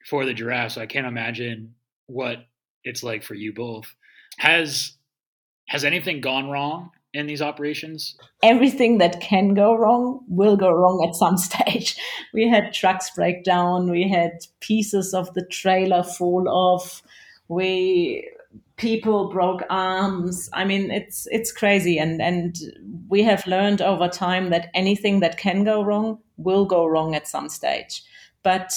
[0.08, 0.74] for the giraffe.
[0.74, 1.76] So I can't imagine
[2.08, 2.46] what
[2.84, 3.94] it's like for you both.
[4.38, 4.94] Has
[5.68, 8.16] has anything gone wrong in these operations?
[8.44, 11.98] Everything that can go wrong will go wrong at some stage.
[12.34, 17.02] We had trucks break down, we had pieces of the trailer fall off
[17.52, 18.30] we
[18.78, 20.50] people broke arms.
[20.54, 22.56] I mean, it's it's crazy, and and
[23.10, 27.28] we have learned over time that anything that can go wrong will go wrong at
[27.28, 28.04] some stage.
[28.42, 28.74] But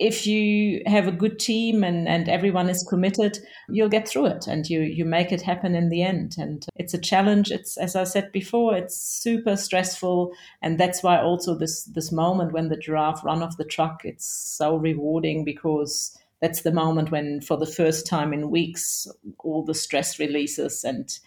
[0.00, 3.36] if you have a good team and, and everyone is committed,
[3.68, 6.36] you'll get through it and you, you make it happen in the end.
[6.38, 7.50] And it's a challenge.
[7.50, 10.30] It's, as I said before, it's super stressful.
[10.62, 14.24] And that's why also this, this moment when the giraffe run off the truck, it's
[14.24, 19.06] so rewarding because that's the moment when, for the first time in weeks,
[19.40, 21.18] all the stress releases and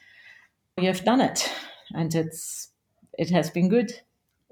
[0.77, 1.49] you have done it.
[1.93, 2.69] And it's,
[3.17, 3.91] it has been good.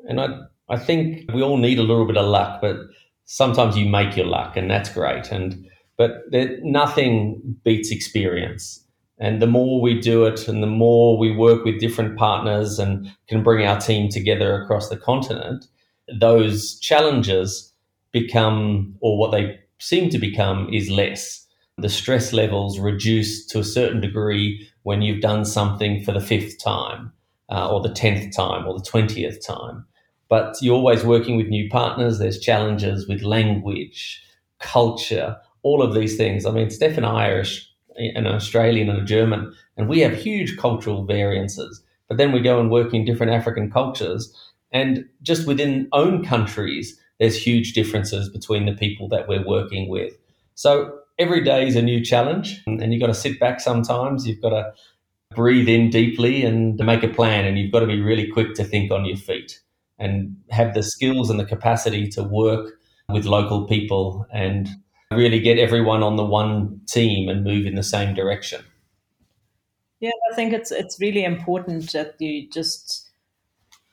[0.08, 0.28] And I,
[0.70, 2.78] I think we all need a little bit of luck, but
[3.26, 5.32] sometimes you make your luck, and that's great.
[5.32, 5.66] And
[5.98, 8.84] but there, nothing beats experience.
[9.20, 13.12] And the more we do it, and the more we work with different partners and
[13.28, 15.66] can bring our team together across the continent,
[16.20, 17.74] those challenges
[18.12, 21.46] become, or what they seem to become, is less.
[21.78, 26.62] The stress levels reduce to a certain degree when you've done something for the fifth
[26.64, 27.12] time,
[27.50, 29.86] uh, or the tenth time, or the twentieth time
[30.30, 32.20] but you're always working with new partners.
[32.20, 34.24] There's challenges with language,
[34.60, 36.46] culture, all of these things.
[36.46, 37.44] I mean, Steph and I are
[37.98, 41.84] an Australian and a German, and we have huge cultural variances.
[42.08, 44.34] But then we go and work in different African cultures,
[44.72, 50.14] and just within own countries, there's huge differences between the people that we're working with.
[50.56, 54.28] So every day is a new challenge, and you've got to sit back sometimes.
[54.28, 54.74] You've got to
[55.36, 58.56] breathe in deeply and to make a plan, and you've got to be really quick
[58.56, 59.60] to think on your feet
[60.00, 62.74] and have the skills and the capacity to work
[63.10, 64.70] with local people and
[65.12, 68.64] really get everyone on the one team and move in the same direction.
[70.00, 73.09] Yeah, I think it's it's really important that you just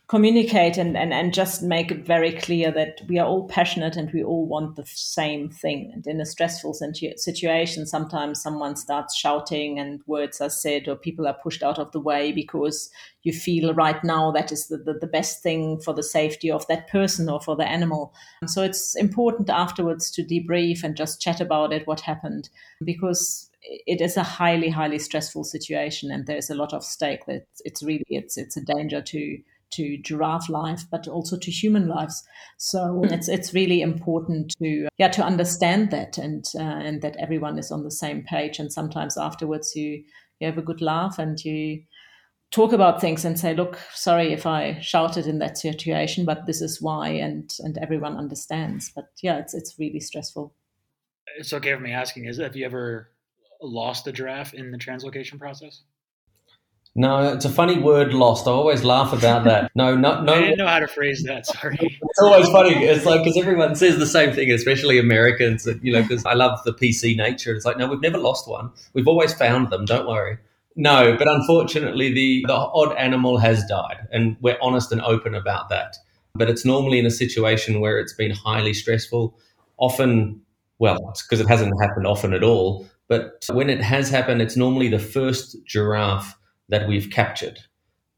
[0.09, 4.13] communicate and, and, and just make it very clear that we are all passionate and
[4.13, 5.91] we all want the same thing.
[5.93, 11.27] And in a stressful situation, sometimes someone starts shouting and words are said or people
[11.27, 12.89] are pushed out of the way because
[13.25, 16.65] you feel right now that is the, the, the best thing for the safety of
[16.69, 18.15] that person or for the animal.
[18.47, 22.49] So it's important afterwards to debrief and just chat about it, what happened,
[22.85, 27.49] because it is a highly, highly stressful situation and there's a lot of stake that
[27.65, 29.39] it's really, it's, it's a danger to,
[29.73, 32.23] to giraffe life, but also to human lives.
[32.59, 33.13] So hmm.
[33.13, 37.71] it's it's really important to yeah to understand that and uh, and that everyone is
[37.71, 38.59] on the same page.
[38.59, 40.05] And sometimes afterwards you
[40.41, 41.83] you have a good laugh and you
[42.51, 46.61] talk about things and say, look, sorry if I shouted in that situation, but this
[46.61, 48.91] is why, and and everyone understands.
[48.95, 50.55] But yeah, it's it's really stressful.
[51.39, 53.11] It's okay for me asking: Is have you ever
[53.61, 55.83] lost a giraffe in the translocation process?
[56.99, 58.47] No, it's a funny word, lost.
[58.47, 59.71] I always laugh about that.
[59.75, 60.33] No, no, no.
[60.33, 61.45] I didn't know how to phrase that.
[61.45, 61.77] Sorry.
[61.79, 62.75] it's always funny.
[62.87, 65.65] It's like because everyone says the same thing, especially Americans.
[65.65, 67.55] That, You know, because I love the PC nature.
[67.55, 68.71] It's like, no, we've never lost one.
[68.95, 69.85] We've always found them.
[69.85, 70.39] Don't worry.
[70.75, 75.69] No, but unfortunately, the the odd animal has died, and we're honest and open about
[75.69, 75.97] that.
[76.35, 79.39] But it's normally in a situation where it's been highly stressful.
[79.77, 80.41] Often,
[80.79, 82.87] well, because it hasn't happened often at all.
[83.07, 86.35] But when it has happened, it's normally the first giraffe
[86.69, 87.59] that we've captured.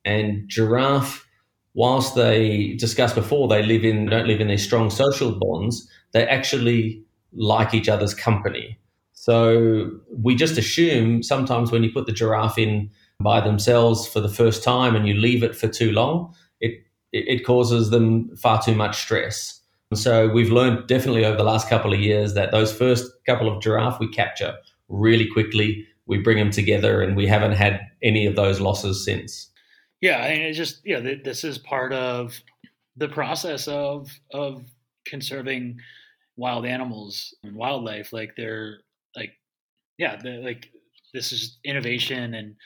[0.04, 1.26] And giraffe,
[1.74, 5.88] whilst they discussed before, they live in don't live in these strong social bonds.
[6.12, 8.78] They actually like each other's company.
[9.12, 14.28] So we just assume sometimes when you put the giraffe in by themselves for the
[14.28, 18.74] first time and you leave it for too long, it it causes them far too
[18.74, 19.60] much stress.
[19.94, 23.62] So we've learned definitely over the last couple of years that those first couple of
[23.62, 24.54] giraffe we capture
[24.88, 29.50] really quickly we bring them together, and we haven't had any of those losses since.
[30.00, 32.34] Yeah, mean, it's just yeah, this is part of
[32.96, 34.64] the process of of
[35.06, 35.78] conserving
[36.36, 38.12] wild animals and wildlife.
[38.12, 38.78] Like they're
[39.14, 39.32] like,
[39.98, 40.70] yeah, they're like
[41.12, 42.56] this is innovation and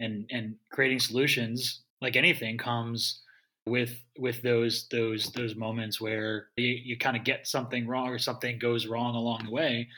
[0.00, 1.82] and and creating solutions.
[2.00, 3.22] Like anything comes
[3.66, 8.18] with with those those those moments where you, you kind of get something wrong or
[8.18, 9.88] something goes wrong along the way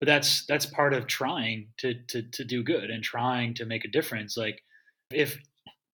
[0.00, 3.84] but that's that's part of trying to to to do good and trying to make
[3.84, 4.36] a difference.
[4.36, 4.62] Like
[5.12, 5.38] if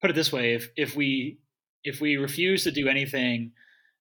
[0.00, 1.38] put it this way if if we
[1.84, 3.52] if we refuse to do anything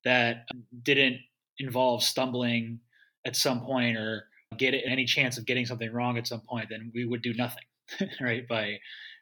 [0.04, 0.46] that
[0.84, 1.18] didn't
[1.58, 2.80] involve stumbling
[3.26, 4.26] at some point or
[4.58, 7.64] get any chance of getting something wrong at some point then we would do nothing
[8.22, 8.78] right by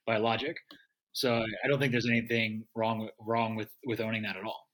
[0.05, 0.57] by logic.
[1.13, 1.33] So
[1.63, 4.67] i don't think there's anything wrong wrong with with owning that at all.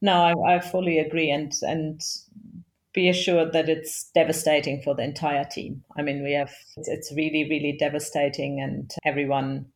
[0.00, 1.30] No I, I fully agree.
[1.30, 2.00] And and
[2.96, 5.84] be assured that it's devastating for the entire team.
[5.96, 9.66] I mean, we have it's, really, really devastating, and everyone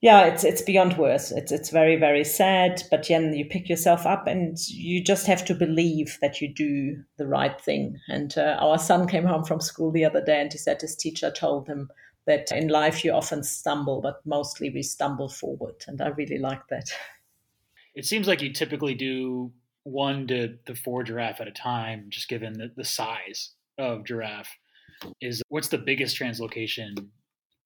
[0.00, 1.30] yeah, it's it's beyond worse.
[1.30, 2.82] It's it's very very sad.
[2.90, 6.96] But then you pick yourself up, and you just have to believe that you do
[7.18, 7.98] the right thing.
[8.08, 10.96] And uh, our son came home from school the other day, and he said his
[10.96, 11.88] teacher told him
[12.26, 15.74] that in life you often stumble, but mostly we stumble forward.
[15.86, 16.90] And I really like that.
[17.94, 19.52] It seems like you typically do
[19.84, 24.56] one to, the four giraffe at a time, just given the, the size of giraffe.
[25.20, 27.08] Is what's the biggest translocation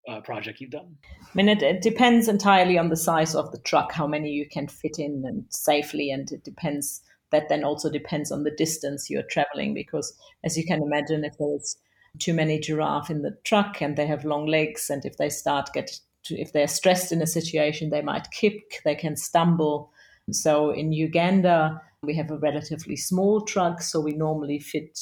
[0.08, 0.96] uh, project you've done?
[1.22, 4.48] I mean, it, it, depends entirely on the size of the truck, how many you
[4.48, 7.02] can fit in and safely, and it depends.
[7.32, 11.36] That then also depends on the distance you're traveling, because as you can imagine, if
[11.38, 11.76] there's
[12.18, 15.70] too many giraffe in the truck and they have long legs, and if they start
[15.74, 15.90] get
[16.24, 19.90] to, if they're stressed in a situation, they might kick, they can stumble.
[20.30, 24.98] So in Uganda, we have a relatively small truck, so we normally fit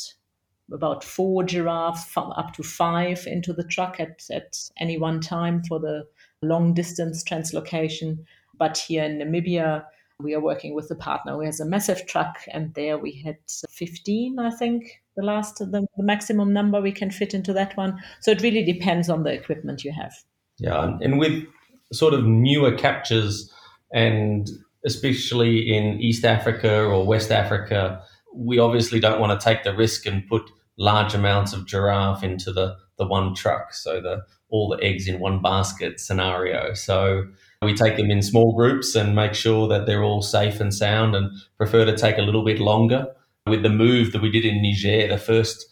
[0.72, 5.78] about four giraffe, up to five into the truck at, at any one time for
[5.78, 6.04] the
[6.42, 8.24] long distance translocation.
[8.56, 9.84] But here in Namibia,
[10.20, 13.36] we are working with a partner who has a massive truck, and there we had
[13.68, 18.00] 15, I think, the last, the, the maximum number we can fit into that one.
[18.20, 20.14] So it really depends on the equipment you have.
[20.58, 21.44] Yeah, and with
[21.92, 23.52] sort of newer captures,
[23.92, 24.48] and
[24.84, 28.02] especially in East Africa or West Africa,
[28.34, 32.52] we obviously don't want to take the risk and put large amounts of giraffe into
[32.52, 33.72] the, the one truck.
[33.72, 34.24] So the
[34.54, 36.74] all the eggs in one basket scenario.
[36.74, 37.24] So
[37.60, 41.16] we take them in small groups and make sure that they're all safe and sound
[41.16, 43.06] and prefer to take a little bit longer.
[43.48, 45.66] With the move that we did in Niger, the first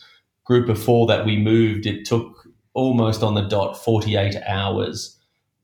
[0.45, 5.17] group of four that we moved, it took almost on the dot 48 hours.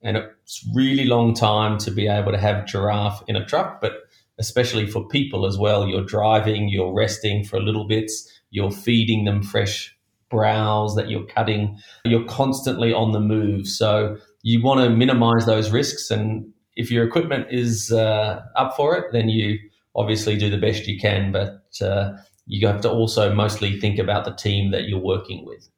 [0.03, 3.92] And it's really long time to be able to have giraffe in a truck, but
[4.38, 5.86] especially for people as well.
[5.86, 9.94] You're driving, you're resting for a little bits, you're feeding them fresh
[10.30, 11.78] browse that you're cutting.
[12.05, 13.66] You're constantly on the move.
[13.66, 16.11] So you want to minimize those risks.
[16.11, 19.59] And if your equipment is uh, up for it, then you
[19.96, 21.32] obviously do the best you can.
[21.32, 22.12] But uh,
[22.46, 25.68] you have to also mostly think about the team that you're working with.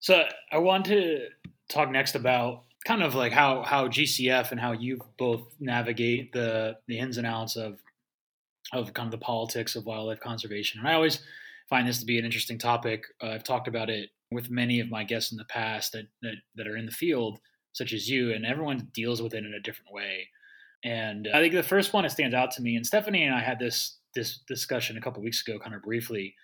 [0.00, 1.26] So I want to
[1.68, 6.76] talk next about kind of like how how GCF and how you both navigate the
[6.88, 7.78] the ins and outs of
[8.72, 10.80] of kind of the politics of wildlife conservation.
[10.80, 11.22] And I always
[11.68, 13.04] find this to be an interesting topic.
[13.22, 16.34] Uh, I've talked about it with many of my guests in the past that, that
[16.56, 17.38] that are in the field,
[17.72, 20.28] such as you, and everyone deals with it in a different way.
[20.84, 23.40] And I think the first one that stands out to me, and Stephanie and I
[23.40, 26.34] had this this discussion a couple weeks ago, kind of briefly,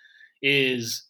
[0.43, 1.06] is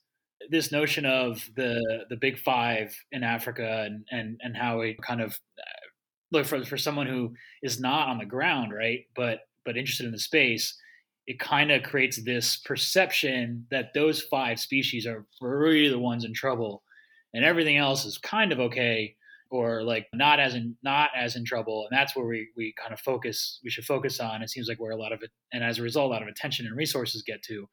[0.50, 5.20] this notion of the the big five in Africa and and and how it kind
[5.20, 5.86] of uh,
[6.32, 10.12] look for for someone who is not on the ground, right, but but interested in
[10.12, 10.76] the space,
[11.26, 16.32] it kind of creates this perception that those five species are really the ones in
[16.32, 16.82] trouble,
[17.34, 19.16] and everything else is kind of okay
[19.50, 22.92] or like not as in not as in trouble and that's where we we kind
[22.92, 25.62] of focus we should focus on it seems like where a lot of it and
[25.62, 27.68] as a result a lot of attention and resources get to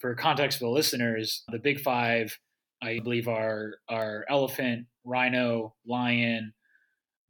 [0.00, 2.38] for context for the listeners the big five
[2.82, 6.52] i believe are are elephant rhino lion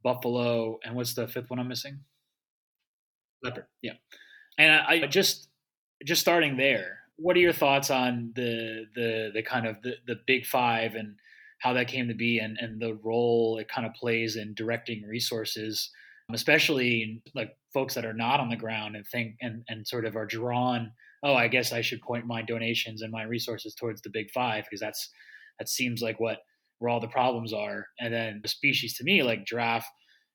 [0.03, 1.99] buffalo and what's the fifth one i'm missing?
[3.41, 3.93] Leopard yeah.
[4.57, 5.49] And I, I just
[6.05, 10.15] just starting there what are your thoughts on the the the kind of the, the
[10.25, 11.15] big five and
[11.59, 15.03] how that came to be and, and the role it kind of plays in directing
[15.03, 15.89] resources,
[16.33, 20.17] especially like folks that are not on the ground and think and, and sort of
[20.17, 20.91] are drawn,
[21.23, 24.65] oh, I guess I should point my donations and my resources towards the big five
[24.65, 25.09] because that's
[25.59, 26.39] that seems like what
[26.79, 27.87] where all the problems are.
[27.99, 29.87] And then the species to me, like giraffe,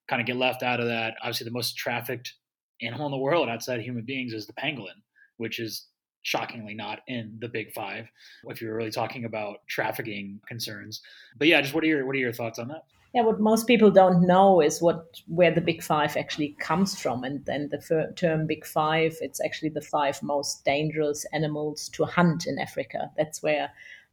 [0.08, 1.14] kind of get left out of that.
[1.20, 2.32] Obviously, the most trafficked
[2.80, 5.02] animal in the world outside of human beings is the pangolin,
[5.36, 5.86] which is
[6.22, 8.06] shockingly not in the big five
[8.48, 11.00] if you're really talking about trafficking concerns
[11.38, 12.82] but yeah just what are your what are your thoughts on that
[13.14, 17.24] yeah what most people don't know is what where the big five actually comes from
[17.24, 22.46] and then the term big five it's actually the five most dangerous animals to hunt
[22.46, 23.70] in africa that's where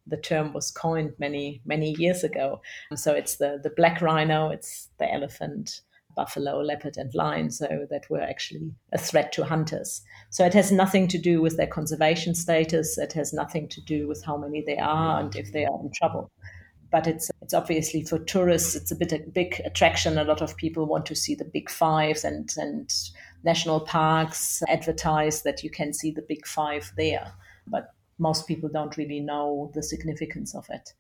[0.08, 2.62] the term was coined many many years ago
[2.96, 5.82] so it's the the black rhino it's the elephant
[6.16, 10.02] buffalo, leopard, and lion, so that were actually a threat to hunters.
[10.30, 12.98] So it has nothing to do with their conservation status.
[12.98, 15.92] It has nothing to do with how many they are and if they are in
[15.94, 16.32] trouble.
[16.96, 18.74] But it's it's obviously for tourists.
[18.74, 20.18] It's a bit a big attraction.
[20.18, 22.90] A lot of people want to see the big fives and and
[23.44, 27.34] national parks advertise that you can see the big five there.
[27.68, 30.94] But most people don't really know the significance of it.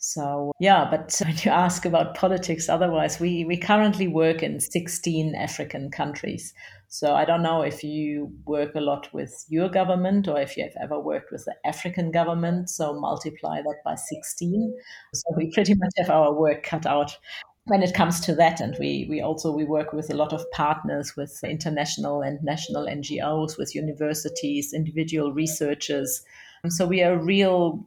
[0.00, 5.34] So, yeah, but when you ask about politics, otherwise, we, we currently work in 16
[5.34, 6.52] African countries.
[6.88, 10.64] So, I don't know if you work a lot with your government or if you
[10.64, 12.70] have ever worked with the African government.
[12.70, 14.74] So, multiply that by 16.
[15.14, 17.16] So, we pretty much have our work cut out
[17.64, 20.50] when it comes to that and we we also we work with a lot of
[20.50, 26.22] partners with international and national ngos with universities individual researchers
[26.68, 27.86] so we are a real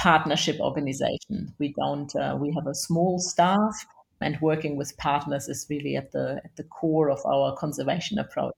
[0.00, 3.86] partnership organization we don't uh, we have a small staff
[4.22, 8.54] and working with partners is really at the at the core of our conservation approach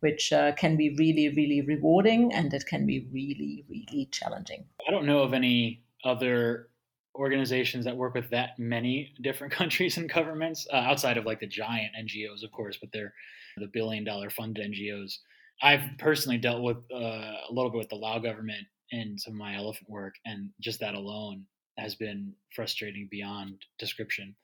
[0.00, 4.90] which uh, can be really really rewarding and it can be really really challenging i
[4.90, 6.68] don't know of any other
[7.14, 11.46] organizations that work with that many different countries and governments uh, outside of like the
[11.46, 13.14] giant NGOs, of course, but they're
[13.56, 15.18] the billion dollar funded NGOs.
[15.62, 19.38] I've personally dealt with uh, a little bit with the Lao government in some of
[19.38, 21.44] my elephant work, and just that alone
[21.78, 24.34] has been frustrating beyond description.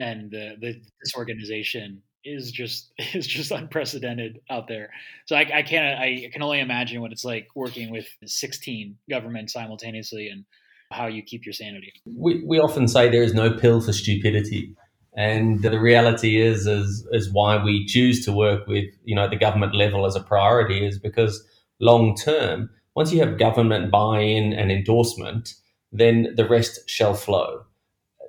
[0.00, 0.72] And the, the
[1.02, 4.90] this organization is just is just unprecedented out there.
[5.26, 9.52] So I, I can't I can only imagine what it's like working with 16 governments
[9.52, 10.44] simultaneously and
[10.90, 11.92] how you keep your sanity.
[12.06, 14.74] We, we often say there is no pill for stupidity.
[15.16, 19.36] And the reality is, is, is why we choose to work with, you know, the
[19.36, 21.44] government level as a priority is because
[21.80, 25.54] long term, once you have government buy-in and endorsement,
[25.92, 27.64] then the rest shall flow.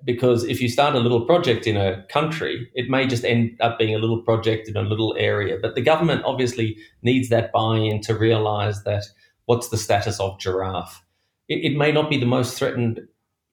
[0.05, 3.78] Because if you start a little project in a country, it may just end up
[3.78, 5.57] being a little project in a little area.
[5.61, 9.03] But the government obviously needs that buy-in to realize that
[9.45, 11.03] what's the status of giraffe?
[11.49, 13.01] it, it may not be the most threatened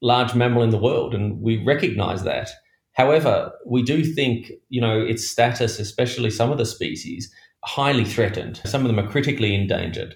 [0.02, 2.50] large mammal in the world, and we recognize that.
[2.92, 7.32] However, we do think, you know, its status, especially some of the species,
[7.64, 8.60] highly threatened.
[8.64, 10.14] Some of them are critically endangered.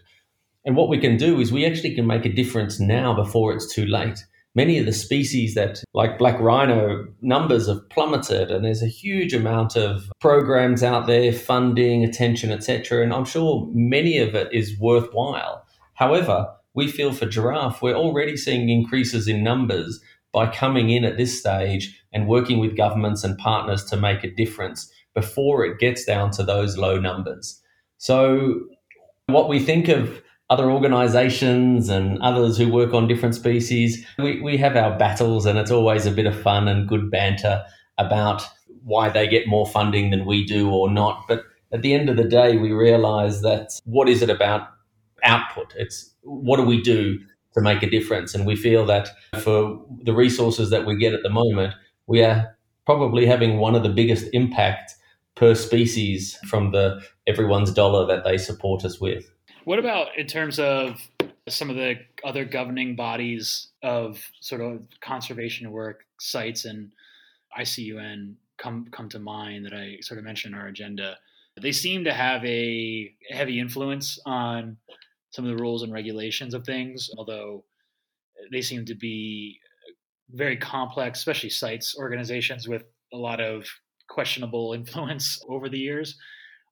[0.64, 3.72] And what we can do is we actually can make a difference now before it's
[3.72, 4.24] too late.
[4.54, 9.32] Many of the species that, like black rhino, numbers have plummeted, and there's a huge
[9.32, 13.02] amount of programs out there, funding, attention, etc.
[13.02, 15.64] And I'm sure many of it is worthwhile.
[15.94, 20.00] However, we feel for giraffe, we're already seeing increases in numbers
[20.32, 24.30] by coming in at this stage and working with governments and partners to make a
[24.30, 27.60] difference before it gets down to those low numbers.
[27.98, 28.60] So,
[29.26, 34.56] what we think of other organizations and others who work on different species, we, we
[34.56, 37.64] have our battles, and it's always a bit of fun and good banter
[37.98, 38.42] about
[38.82, 41.24] why they get more funding than we do or not.
[41.28, 44.68] But at the end of the day, we realize that what is it about
[45.22, 45.72] output?
[45.76, 47.20] It's what do we do
[47.54, 48.34] to make a difference?
[48.34, 51.74] And we feel that for the resources that we get at the moment,
[52.08, 54.94] we are probably having one of the biggest impact
[55.36, 59.30] per species from the everyone's dollar that they support us with.
[59.64, 61.00] What about in terms of
[61.48, 66.92] some of the other governing bodies of sort of conservation work, CITES and
[67.56, 71.16] ICUN come come to mind that I sort of mentioned in our agenda.
[71.60, 74.76] They seem to have a heavy influence on
[75.30, 77.64] some of the rules and regulations of things, although
[78.50, 79.60] they seem to be
[80.30, 83.66] very complex, especially CITES organizations with a lot of
[84.08, 86.16] questionable influence over the years.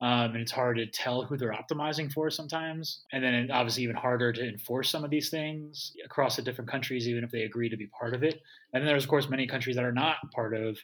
[0.01, 3.03] Um, and it's hard to tell who they're optimizing for sometimes.
[3.13, 7.09] And then obviously even harder to enforce some of these things across the different countries,
[7.09, 8.41] even if they agree to be part of it.
[8.73, 10.79] And then there's of course many countries that are not part of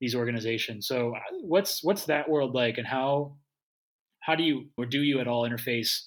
[0.00, 0.88] these organizations.
[0.88, 3.36] So uh, what's what's that world like, and how
[4.18, 6.02] how do you or do you at all interface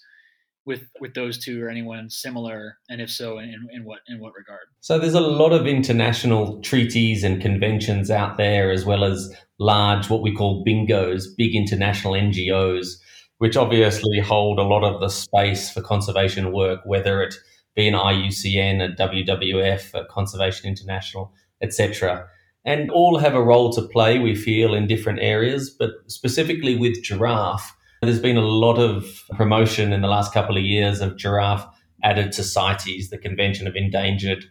[0.65, 2.77] with with those two or anyone similar?
[2.89, 4.67] And if so in, in what in what regard?
[4.79, 9.33] So there's a lot of international treaties and conventions out there as well as
[9.63, 12.97] large what we call bingos big international ngos
[13.37, 17.35] which obviously hold a lot of the space for conservation work whether it
[17.75, 22.27] be an iucn a wwf a conservation international etc
[22.65, 27.01] and all have a role to play we feel in different areas but specifically with
[27.03, 27.73] giraffe
[28.03, 31.65] there's been a lot of promotion in the last couple of years of giraffe
[32.03, 34.45] added to CITES, the Convention of Endangered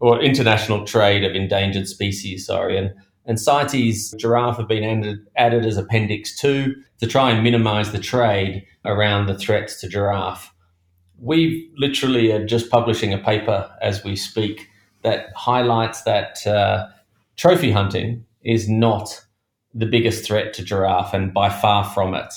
[0.00, 2.76] or International Trade of Endangered Species, sorry.
[2.76, 2.92] And,
[3.26, 7.98] and CITES giraffe have been added, added as Appendix 2 to try and minimize the
[7.98, 10.52] trade around the threats to giraffe.
[11.18, 14.68] We literally are just publishing a paper as we speak
[15.02, 16.86] that highlights that uh,
[17.36, 19.24] trophy hunting is not
[19.74, 22.32] the biggest threat to giraffe and by far from it.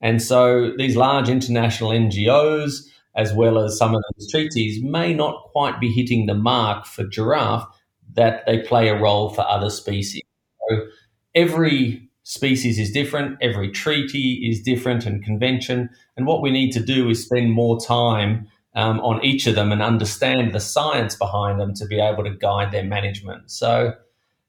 [0.00, 5.42] And so these large international NGOs, as well as some of these treaties, may not
[5.52, 7.66] quite be hitting the mark for giraffe
[8.14, 10.22] that they play a role for other species.
[10.68, 10.86] So
[11.34, 15.88] every species is different, every treaty is different and convention.
[16.16, 19.72] And what we need to do is spend more time um, on each of them
[19.72, 23.50] and understand the science behind them to be able to guide their management.
[23.50, 23.94] So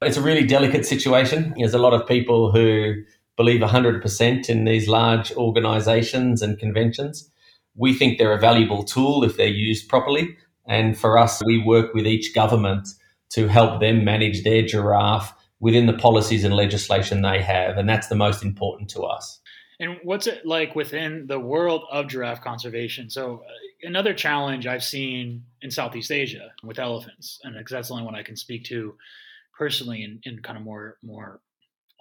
[0.01, 1.53] it's a really delicate situation.
[1.57, 3.03] There's a lot of people who
[3.38, 7.31] believe 100% in these large organizations and conventions.
[7.75, 10.35] We think they're a valuable tool if they're used properly.
[10.67, 12.89] And for us, we work with each government
[13.29, 17.77] to help them manage their giraffe within the policies and legislation they have.
[17.77, 19.39] And that's the most important to us.
[19.79, 23.11] And what's it like within the world of giraffe conservation?
[23.11, 27.93] So, uh, another challenge I've seen in Southeast Asia with elephants, and because that's the
[27.93, 28.95] only one I can speak to
[29.55, 31.41] personally in, in kind of more more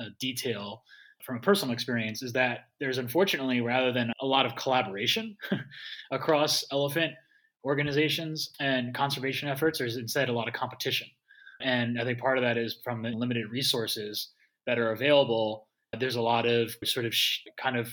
[0.01, 0.85] uh, detail
[1.27, 5.37] from a personal experience, is that there's unfortunately rather than a lot of collaboration
[6.11, 7.13] across elephant
[7.65, 11.09] organizations and conservation efforts, there's instead a lot of competition.
[11.61, 14.31] And I think part of that is from the limited resources
[14.67, 15.67] that are available
[15.99, 17.89] there's a lot of sort of sh- kind of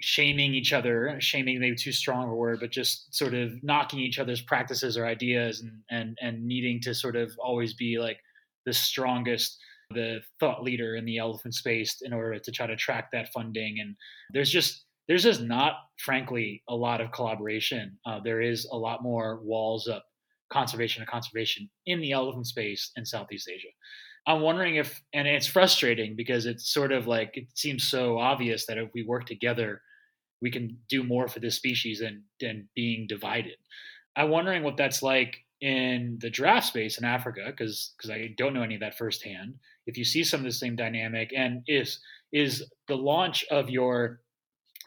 [0.00, 4.18] shaming each other shaming maybe too strong a word but just sort of knocking each
[4.18, 8.18] other's practices or ideas and and and needing to sort of always be like
[8.66, 9.58] the strongest
[9.90, 13.78] the thought leader in the elephant space in order to try to track that funding
[13.80, 13.94] and
[14.32, 15.74] there's just there's just not
[16.04, 20.04] frankly a lot of collaboration uh, there is a lot more walls up
[20.52, 23.68] conservation and conservation in the elephant space in southeast asia
[24.26, 28.66] I'm wondering if, and it's frustrating because it's sort of like it seems so obvious
[28.66, 29.80] that if we work together,
[30.42, 33.56] we can do more for this species than than being divided.
[34.16, 38.52] I'm wondering what that's like in the giraffe space in Africa because because I don't
[38.52, 39.54] know any of that firsthand.
[39.86, 42.00] If you see some of the same dynamic, and is
[42.32, 44.20] is the launch of your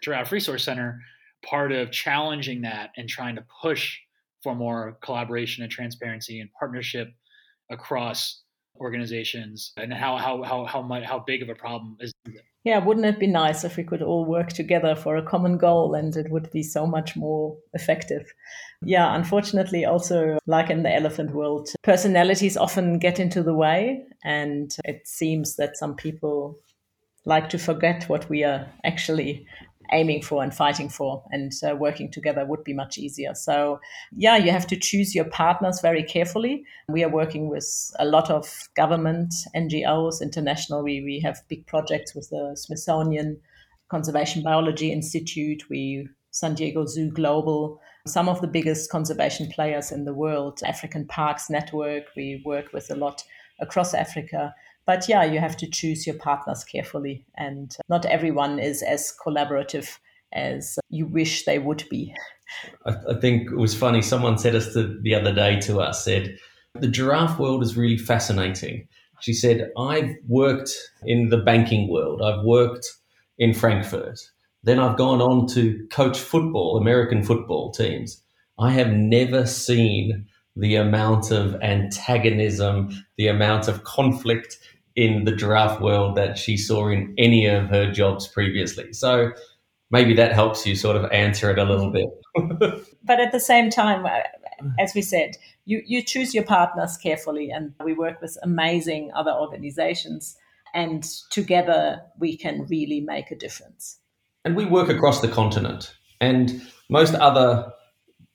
[0.02, 1.00] giraffe resource center
[1.45, 3.97] part of challenging that and trying to push
[4.43, 7.10] for more collaboration and transparency and partnership
[7.70, 8.41] across
[8.80, 12.41] organizations and how how how how much how big of a problem is it?
[12.70, 15.95] Yeah, wouldn't it be nice if we could all work together for a common goal
[15.95, 18.32] and it would be so much more effective?
[18.84, 24.72] Yeah, unfortunately, also like in the elephant world, personalities often get into the way, and
[24.86, 26.59] it seems that some people
[27.26, 29.47] like to forget what we are actually
[29.92, 33.34] aiming for and fighting for and uh, working together would be much easier.
[33.34, 33.80] So
[34.16, 36.64] yeah you have to choose your partners very carefully.
[36.90, 37.68] We are working with
[38.00, 40.84] a lot of government ngos international.
[40.84, 43.40] We, we have big projects with the smithsonian
[43.90, 45.64] conservation biology institute.
[45.70, 50.62] We san diego zoo global some of the biggest conservation players in the world.
[50.66, 52.06] African parks network.
[52.16, 53.24] We work with a lot
[53.62, 54.54] across africa
[54.90, 60.00] but yeah, you have to choose your partners carefully, and not everyone is as collaborative
[60.34, 62.12] as you wish they would be.
[62.88, 64.02] I, I think it was funny.
[64.02, 66.36] Someone said us to, the other day to us said
[66.74, 68.88] the giraffe world is really fascinating.
[69.20, 70.72] She said, I've worked
[71.04, 72.24] in the banking world.
[72.24, 72.88] I've worked
[73.38, 74.20] in Frankfurt.
[74.64, 78.24] Then I've gone on to coach football, American football teams.
[78.58, 80.26] I have never seen
[80.56, 84.58] the amount of antagonism, the amount of conflict
[84.96, 88.94] in the giraffe world that she saw in any of her jobs previously.
[88.94, 89.32] So
[89.92, 92.10] maybe that helps you sort of answer it a little bit.
[93.04, 94.20] but at the same time, uh,
[94.80, 99.32] as we said, you, you choose your partners carefully, and we work with amazing other
[99.32, 100.36] organizations,
[100.74, 104.00] and together we can really make a difference.
[104.46, 107.72] And we work across the continent, and most other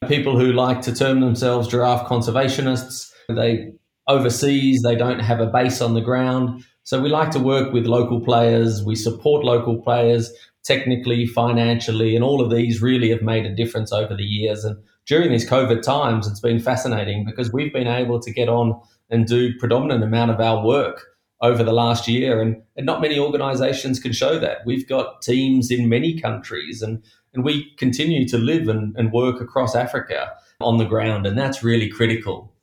[0.08, 3.72] people who like to term themselves giraffe conservationists, they
[4.06, 6.64] overseas, they don't have a base on the ground.
[6.82, 8.82] So we like to work with local players.
[8.84, 10.32] We support local players
[10.64, 14.64] technically, financially, and all of these really have made a difference over the years.
[14.64, 18.80] And during these COVID times, it's been fascinating because we've been able to get on
[19.10, 21.06] and do predominant amount of our work
[21.42, 22.40] over the last year.
[22.40, 24.58] And, and not many organizations can show that.
[24.64, 27.02] We've got teams in many countries and,
[27.34, 31.26] and we continue to live and, and work across Africa on the ground.
[31.26, 32.53] And that's really critical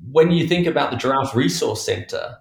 [0.00, 2.36] when you think about the Giraffe Resource Center,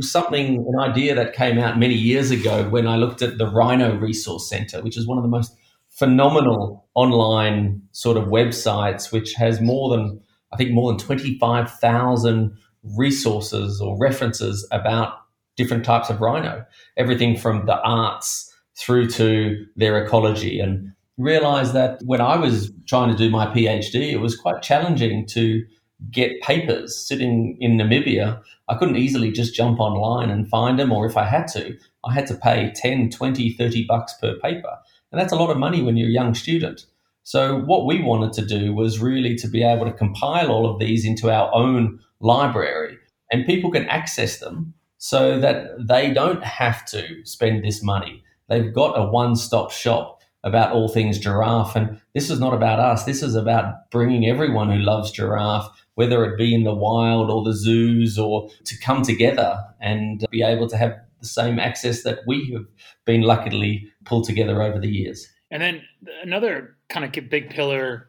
[0.00, 3.96] something, an idea that came out many years ago when I looked at the Rhino
[3.96, 5.52] Resource Center, which is one of the most
[5.88, 10.20] phenomenal online sort of websites, which has more than,
[10.52, 12.56] I think, more than 25,000
[12.96, 15.14] resources or references about
[15.56, 16.64] different types of rhino,
[16.96, 18.46] everything from the arts
[18.78, 20.60] through to their ecology.
[20.60, 25.26] And realized that when I was trying to do my PhD, it was quite challenging
[25.28, 25.62] to
[26.10, 31.06] get papers sitting in Namibia, I couldn't easily just jump online and find them, or
[31.06, 34.78] if I had to, I had to pay 10, 20, 30 bucks per paper.
[35.12, 36.86] And that's a lot of money when you're a young student.
[37.22, 40.78] So, what we wanted to do was really to be able to compile all of
[40.78, 42.98] these into our own library,
[43.30, 48.22] and people can access them so that they don't have to spend this money.
[48.48, 51.76] They've got a one stop shop about all things giraffe.
[51.76, 53.04] And this is not about us.
[53.04, 55.68] This is about bringing everyone who loves giraffe,
[56.00, 60.42] whether it be in the wild or the zoos, or to come together and be
[60.42, 62.64] able to have the same access that we have
[63.04, 65.28] been luckily pulled together over the years.
[65.50, 65.82] And then
[66.22, 68.08] another kind of big pillar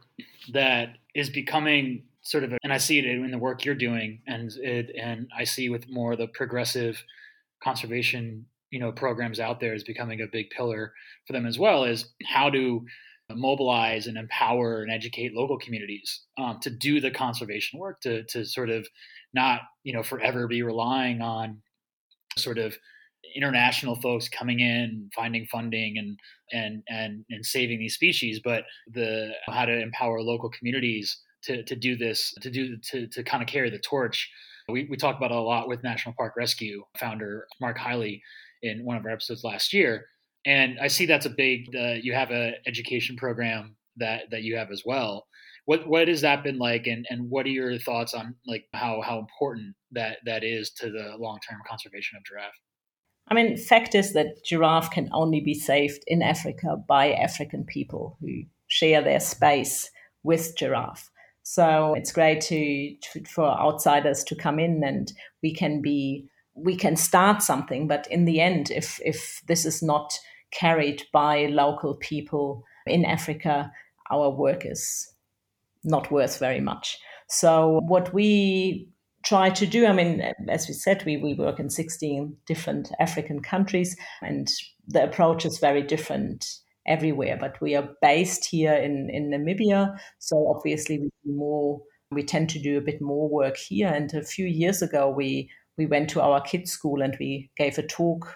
[0.53, 4.21] that is becoming sort of, a, and I see it in the work you're doing,
[4.25, 7.03] and it, and I see with more of the progressive
[7.61, 10.93] conservation, you know, programs out there is becoming a big pillar
[11.27, 11.83] for them as well.
[11.83, 12.85] Is how to
[13.35, 18.45] mobilize and empower and educate local communities um, to do the conservation work, to to
[18.45, 18.87] sort of
[19.33, 21.61] not you know forever be relying on
[22.37, 22.75] sort of
[23.35, 26.19] international folks coming in, finding funding, and
[26.51, 31.75] and and and saving these species, but the how to empower local communities to to
[31.75, 34.29] do this, to do to to kind of carry the torch.
[34.67, 38.21] We we talk about a lot with National Park Rescue founder Mark Hiley
[38.61, 40.05] in one of our episodes last year,
[40.45, 41.75] and I see that's a big.
[41.75, 45.27] Uh, you have a education program that that you have as well.
[45.65, 49.01] What what has that been like, and and what are your thoughts on like how
[49.01, 52.59] how important that that is to the long term conservation of giraffe?
[53.27, 58.17] I mean, fact is that giraffe can only be saved in Africa by African people
[58.19, 59.89] who share their space
[60.23, 61.09] with giraffe.
[61.43, 65.11] So it's great to, to, for outsiders to come in and
[65.41, 67.87] we can be we can start something.
[67.87, 70.17] But in the end, if if this is not
[70.51, 73.71] carried by local people in Africa,
[74.09, 75.13] our work is
[75.83, 76.97] not worth very much.
[77.29, 78.89] So what we
[79.23, 79.85] try to do.
[79.85, 84.49] I mean, as we said, we, we work in 16 different African countries, and
[84.87, 86.47] the approach is very different
[86.87, 87.37] everywhere.
[87.39, 91.81] But we are based here in, in Namibia, so obviously we do more.
[92.11, 93.87] We tend to do a bit more work here.
[93.87, 97.77] And a few years ago, we we went to our kids' school and we gave
[97.77, 98.35] a talk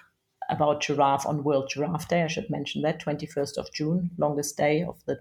[0.50, 2.24] about giraffe on World Giraffe Day.
[2.24, 5.20] I should mention that 21st of June, longest day of the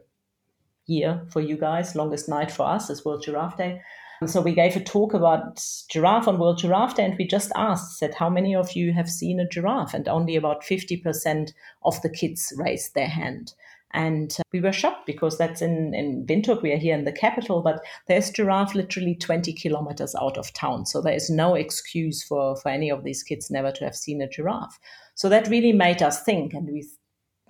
[0.87, 3.81] year for you guys, longest night for us is World Giraffe Day.
[4.27, 7.99] So we gave a talk about giraffe on World Giraffe Day, and we just asked,
[7.99, 9.93] said, how many of you have seen a giraffe?
[9.93, 11.53] And only about 50%
[11.85, 13.55] of the kids raised their hand.
[13.93, 16.63] And uh, we were shocked because that's in, in Windhoek.
[16.63, 20.87] We are here in the capital, but there's giraffe literally 20 kilometers out of town.
[20.87, 24.21] So there is no excuse for, for any of these kids never to have seen
[24.21, 24.79] a giraffe.
[25.15, 26.55] So that really made us think.
[26.55, 26.85] And we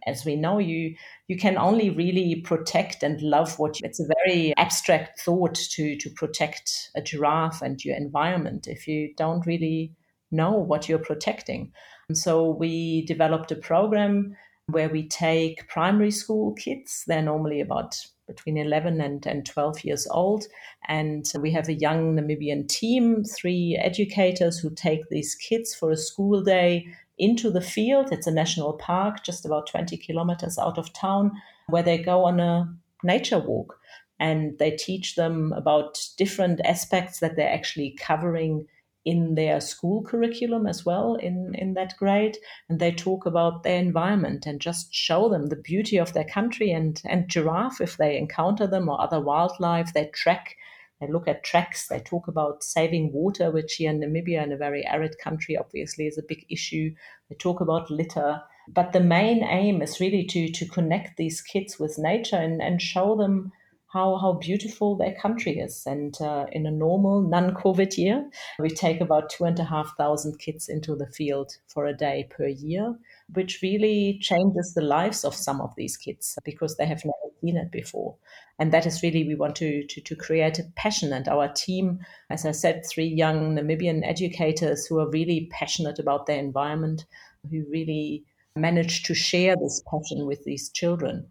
[0.07, 0.95] as we know, you
[1.29, 5.97] you can only really protect and love what you, it's a very abstract thought to
[5.97, 9.93] to protect a giraffe and your environment if you don't really
[10.31, 11.73] know what you're protecting.
[12.09, 14.37] And so we developed a program
[14.67, 17.05] where we take primary school kids.
[17.07, 17.97] They're normally about
[18.27, 20.47] between 11 and, and 12 years old.
[20.89, 25.97] And we have a young Namibian team, three educators who take these kids for a
[25.97, 26.87] school day
[27.19, 28.13] into the field.
[28.13, 31.33] It's a national park just about 20 kilometers out of town
[31.69, 33.79] where they go on a nature walk.
[34.21, 38.67] And they teach them about different aspects that they're actually covering
[39.05, 42.39] in their school curriculum as well in, in that grade.
[42.69, 46.71] And they talk about their environment and just show them the beauty of their country
[46.71, 49.93] and, and giraffe if they encounter them or other wildlife.
[49.93, 50.57] They track
[51.01, 51.89] they look at tracks.
[51.89, 56.07] They talk about saving water, which here in Namibia, in a very arid country, obviously
[56.07, 56.95] is a big issue.
[57.29, 58.43] They talk about litter.
[58.69, 62.81] But the main aim is really to, to connect these kids with nature and, and
[62.81, 63.53] show them
[63.95, 65.85] how, how beautiful their country is.
[65.87, 68.29] And uh, in a normal non COVID year,
[68.59, 72.29] we take about two and a half thousand kids into the field for a day
[72.29, 72.95] per year,
[73.33, 77.57] which really changes the lives of some of these kids because they have never seen
[77.57, 78.17] it before.
[78.59, 81.13] And that is really we want to, to to create a passion.
[81.13, 86.27] And our team as i said three young namibian educators who are really passionate about
[86.27, 87.05] their environment
[87.51, 88.25] who really
[88.57, 91.27] manage to share this passion with these children.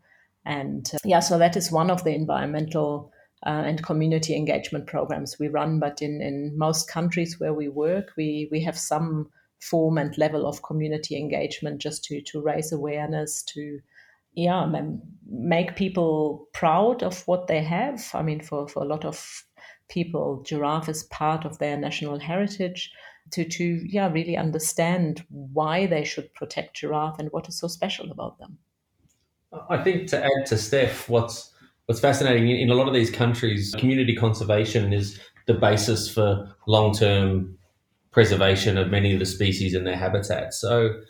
[0.46, 3.12] And uh, yeah so that is one of the environmental
[3.46, 5.80] uh, and community engagement programs we run.
[5.80, 9.30] But in in most countries where we work we we have some
[9.62, 13.80] form and level of community engagement just to to raise awareness to
[14.36, 14.66] yeah
[15.28, 18.10] make people proud of what they have.
[18.14, 19.44] I mean for, for a lot of
[19.90, 22.92] people giraffe is part of their national heritage
[23.32, 28.12] to to yeah really understand why they should protect giraffe and what is so special
[28.12, 28.58] about them.
[29.70, 31.52] I think to add to steph what's
[31.86, 37.58] what's fascinating in a lot of these countries community conservation is the basis for long-term
[38.12, 40.62] preservation of many of the species and their habitats.
[40.62, 41.02] So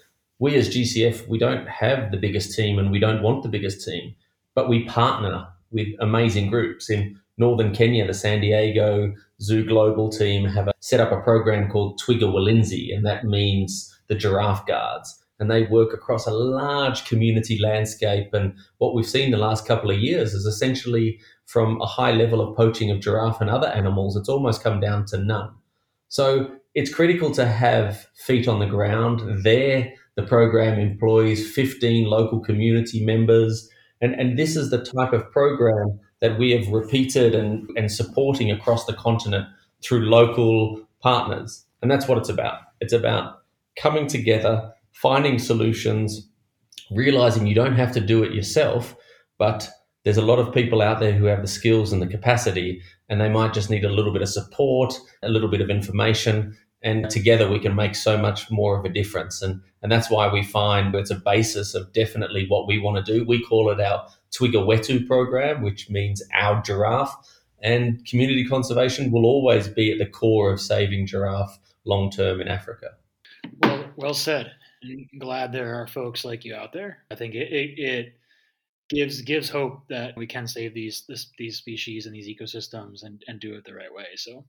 [0.44, 3.88] we as GCF, we don't have the biggest team and we don't want the biggest
[3.88, 4.14] team,
[4.54, 6.90] but we partner with amazing groups.
[6.90, 11.70] In northern Kenya, the San Diego Zoo Global team have a, set up a program
[11.70, 15.18] called Twiga Walinzi, and that means the giraffe guards.
[15.40, 18.34] And they work across a large community landscape.
[18.34, 22.42] And what we've seen the last couple of years is essentially from a high level
[22.42, 25.52] of poaching of giraffe and other animals, it's almost come down to none.
[26.10, 32.40] So it's critical to have feet on the ground there the program employs 15 local
[32.40, 33.70] community members.
[34.02, 38.52] And, and this is the type of program that we have repeated and, and supporting
[38.52, 39.48] across the continent
[39.84, 41.66] through local partners.
[41.82, 42.60] And that's what it's about.
[42.80, 43.40] It's about
[43.76, 46.30] coming together, finding solutions,
[46.92, 48.96] realizing you don't have to do it yourself,
[49.38, 49.70] but
[50.04, 53.20] there's a lot of people out there who have the skills and the capacity, and
[53.20, 54.94] they might just need a little bit of support,
[55.24, 58.90] a little bit of information, and together we can make so much more of a
[58.90, 59.42] difference.
[59.42, 63.14] And and that's why we find it's a basis of definitely what we want to
[63.14, 63.26] do.
[63.26, 67.16] We call it our Twiga Wetu program, which means our giraffe.
[67.62, 72.48] And community conservation will always be at the core of saving giraffe long term in
[72.48, 72.92] Africa.
[73.62, 74.52] Well, well said.
[74.84, 76.98] I'm glad there are folks like you out there.
[77.10, 78.14] I think it, it, it
[78.90, 83.24] gives gives hope that we can save these this, these species and these ecosystems and,
[83.28, 84.08] and do it the right way.
[84.16, 84.46] So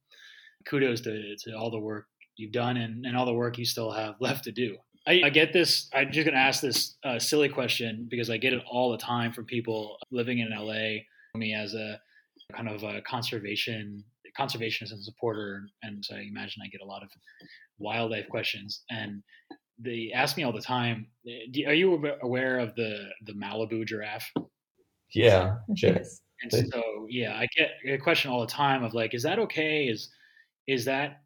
[0.64, 2.06] kudos to, to all the work
[2.36, 4.76] you've done and, and all the work you still have left to do.
[5.06, 5.88] I, I get this.
[5.92, 8.98] I'm just going to ask this uh, silly question because I get it all the
[8.98, 11.02] time from people living in LA.
[11.36, 12.00] Me as a
[12.54, 14.04] kind of a conservation
[14.38, 17.08] conservationist and supporter, and so I imagine I get a lot of
[17.78, 18.82] wildlife questions.
[18.90, 19.22] And
[19.78, 21.08] they ask me all the time,
[21.66, 24.30] "Are you aware of the the Malibu giraffe?"
[25.12, 26.20] Yeah, yes.
[26.42, 29.86] And so, yeah, I get a question all the time of like, "Is that okay?
[29.86, 30.10] Is
[30.66, 31.23] is that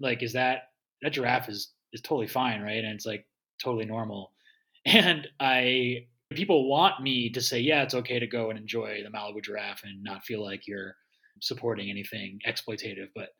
[0.00, 0.70] like is that
[1.02, 2.84] that giraffe is is totally fine, right?
[2.84, 3.26] And it's like
[3.62, 4.32] totally normal.
[4.86, 9.10] And I people want me to say, yeah, it's okay to go and enjoy the
[9.10, 10.94] Malibu giraffe and not feel like you're
[11.40, 13.30] supporting anything exploitative, but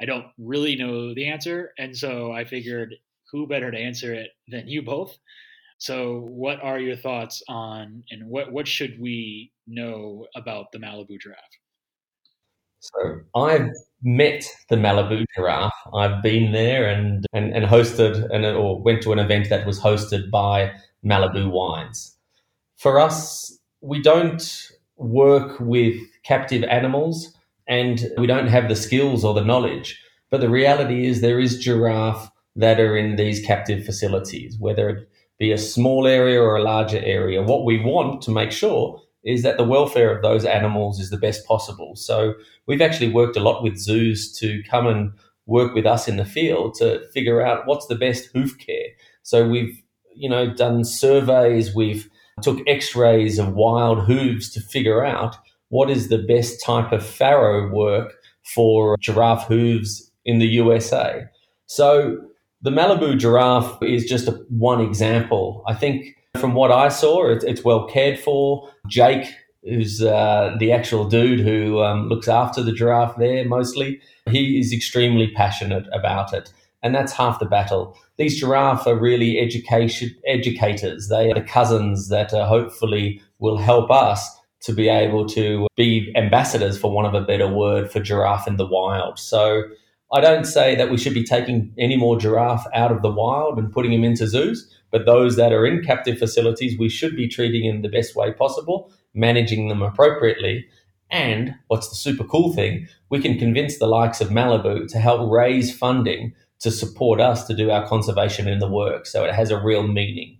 [0.00, 1.72] I don't really know the answer.
[1.78, 2.94] And so I figured
[3.30, 5.16] who better to answer it than you both.
[5.78, 11.20] So what are your thoughts on and what what should we know about the Malibu
[11.20, 11.58] giraffe?
[12.94, 13.70] So I've
[14.02, 15.72] met the Malibu giraffe.
[15.94, 19.80] I've been there and, and, and hosted and or went to an event that was
[19.80, 20.72] hosted by
[21.04, 22.16] Malibu Wines.
[22.76, 27.34] For us, we don't work with captive animals
[27.68, 30.00] and we don't have the skills or the knowledge.
[30.30, 35.08] But the reality is there is giraffe that are in these captive facilities, whether it
[35.38, 37.42] be a small area or a larger area.
[37.42, 41.18] What we want to make sure is that the welfare of those animals is the
[41.18, 41.96] best possible.
[41.96, 42.34] So
[42.66, 45.12] we've actually worked a lot with zoos to come and
[45.46, 48.88] work with us in the field to figure out what's the best hoof care.
[49.22, 49.82] So we've
[50.14, 52.08] you know done surveys, we've
[52.42, 55.36] took x-rays of wild hooves to figure out
[55.68, 58.14] what is the best type of farrier work
[58.54, 61.24] for giraffe hooves in the USA.
[61.66, 62.18] So
[62.62, 65.64] the Malibu giraffe is just a, one example.
[65.66, 68.70] I think from what I saw, it's, it's well cared for.
[68.86, 69.26] Jake,
[69.64, 74.72] who's uh, the actual dude who um, looks after the giraffe there mostly, he is
[74.72, 76.52] extremely passionate about it.
[76.82, 77.98] And that's half the battle.
[78.16, 81.08] These giraffe are really education educators.
[81.08, 84.30] They are the cousins that uh, hopefully will help us
[84.60, 88.56] to be able to be ambassadors, for want of a better word, for giraffe in
[88.56, 89.18] the wild.
[89.18, 89.62] So
[90.12, 93.58] I don't say that we should be taking any more giraffe out of the wild
[93.58, 94.72] and putting them into zoos.
[94.92, 98.32] But those that are in captive facilities, we should be treating in the best way
[98.32, 100.64] possible, managing them appropriately.
[101.10, 102.88] And what's the super cool thing?
[103.10, 107.54] We can convince the likes of Malibu to help raise funding to support us to
[107.54, 109.06] do our conservation in the work.
[109.06, 110.38] So it has a real meaning.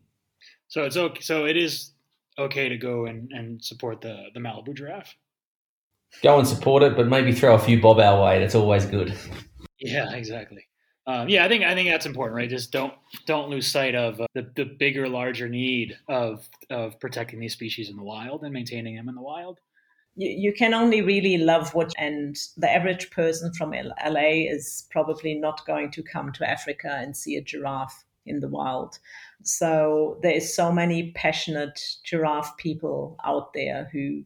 [0.69, 1.21] So it's okay.
[1.21, 1.91] So it is
[2.39, 5.17] okay to go and, and support the, the Malibu giraffe.
[6.23, 8.39] Go and support it, but maybe throw a few bob our way.
[8.39, 9.15] That's always good.
[9.81, 10.67] Yeah, exactly
[11.07, 12.51] um, yeah, I think I think that's important, right?
[12.51, 12.93] Just don't
[13.27, 17.89] don't lose sight of uh, the the bigger, larger need of of protecting these species
[17.89, 19.61] in the wild and maintaining them in the wild.
[20.17, 25.35] You, you can only really love what, and the average person from LA is probably
[25.35, 28.99] not going to come to Africa and see a giraffe in the wild.
[29.45, 34.25] So there is so many passionate giraffe people out there who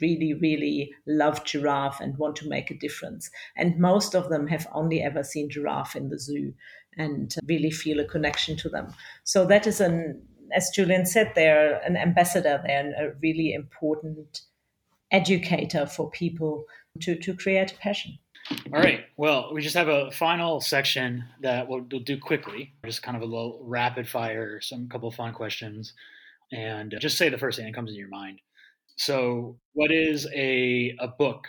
[0.00, 3.30] really, really love giraffe and want to make a difference.
[3.56, 6.54] And most of them have only ever seen giraffe in the zoo
[6.96, 8.94] and really feel a connection to them.
[9.24, 10.22] So that is an,
[10.52, 14.42] as Julian said, they're an ambassador, they're a really important
[15.10, 16.64] educator for people
[17.00, 18.18] to, to create passion.
[18.72, 19.04] All right.
[19.16, 23.22] Well, we just have a final section that we'll, we'll do quickly, just kind of
[23.22, 25.92] a little rapid fire, some couple of fun questions,
[26.50, 28.40] and just say the first thing that comes in your mind.
[29.00, 31.48] So, what is a a book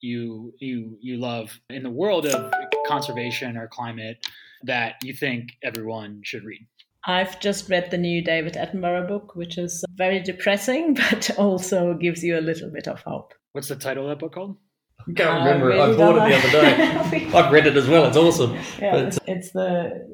[0.00, 2.52] you you you love in the world of
[2.86, 4.24] conservation or climate
[4.62, 6.64] that you think everyone should read?
[7.04, 12.22] I've just read the new David Attenborough book, which is very depressing, but also gives
[12.22, 13.34] you a little bit of hope.
[13.50, 14.58] What's the title of that book called?
[15.00, 15.66] I can't remember.
[15.66, 17.26] Really I bought it the other day.
[17.34, 18.06] I've read it as well.
[18.06, 18.52] It's awesome.
[18.78, 20.06] Yeah, it's, it's, the.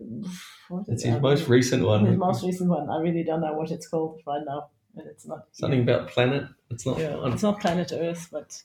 [0.88, 2.06] It's his most recent one.
[2.06, 2.88] His most recent one.
[2.88, 4.70] I really don't know what it's called right now.
[4.98, 5.94] And it's not Something yeah.
[5.94, 6.48] about planet.
[6.70, 6.98] It's not.
[6.98, 8.62] Yeah, it's not planet Earth, but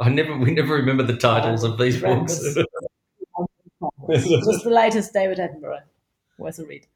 [0.00, 0.36] I never.
[0.36, 2.38] We never remember the titles of these books.
[4.10, 5.82] just the latest David Attenborough.
[6.38, 6.86] Worth a read.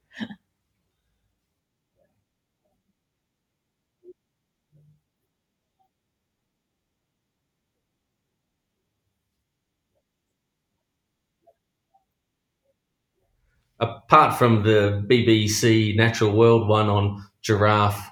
[13.81, 18.11] Apart from the BBC Natural World one on giraffe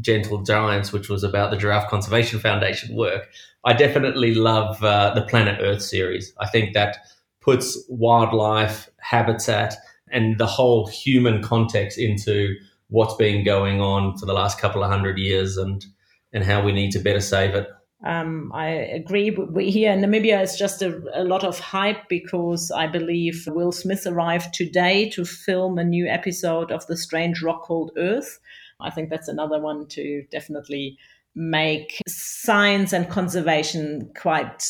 [0.00, 3.28] gentle giants, which was about the Giraffe Conservation Foundation work,
[3.64, 6.32] I definitely love uh, the Planet Earth series.
[6.38, 6.98] I think that
[7.40, 9.74] puts wildlife, habitat,
[10.10, 12.54] and the whole human context into
[12.88, 15.84] what's been going on for the last couple of hundred years and
[16.32, 17.68] and how we need to better save it.
[18.04, 19.30] Um, I agree.
[19.30, 23.72] We, here in Namibia, it's just a, a, lot of hype because I believe Will
[23.72, 28.38] Smith arrived today to film a new episode of The Strange Rock called Earth.
[28.80, 30.98] I think that's another one to definitely
[31.34, 34.64] make science and conservation quite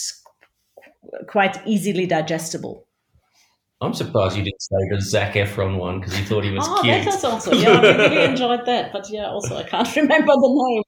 [1.28, 2.86] quite easily digestible.
[3.80, 6.80] I'm surprised you didn't say the Zac Efron one because you thought he was oh,
[6.82, 7.04] cute.
[7.04, 8.92] that's also yeah, I really enjoyed that.
[8.92, 10.82] But yeah, also I can't remember the name.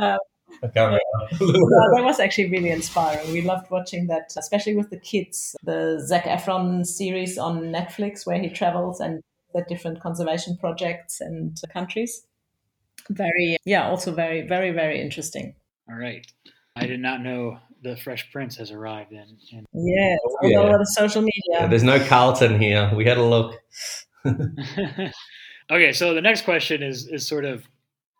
[0.00, 0.18] Um,
[0.62, 1.58] I can't remember.
[1.58, 3.32] no, that was actually really inspiring.
[3.32, 5.56] We loved watching that, especially with the kids.
[5.62, 9.22] The Zac Efron series on Netflix, where he travels and
[9.54, 12.26] the different conservation projects and countries.
[13.08, 15.54] Very, yeah, also very, very, very interesting.
[15.88, 16.26] All right.
[16.76, 19.38] I did not know the Fresh Prince has arrived in.
[19.52, 19.66] in...
[19.72, 20.58] Yeah, it's all yeah.
[20.58, 21.60] over the social media.
[21.60, 22.90] Yeah, there's no Carlton here.
[22.94, 23.56] We had a look.
[25.70, 27.64] okay, so the next question is is sort of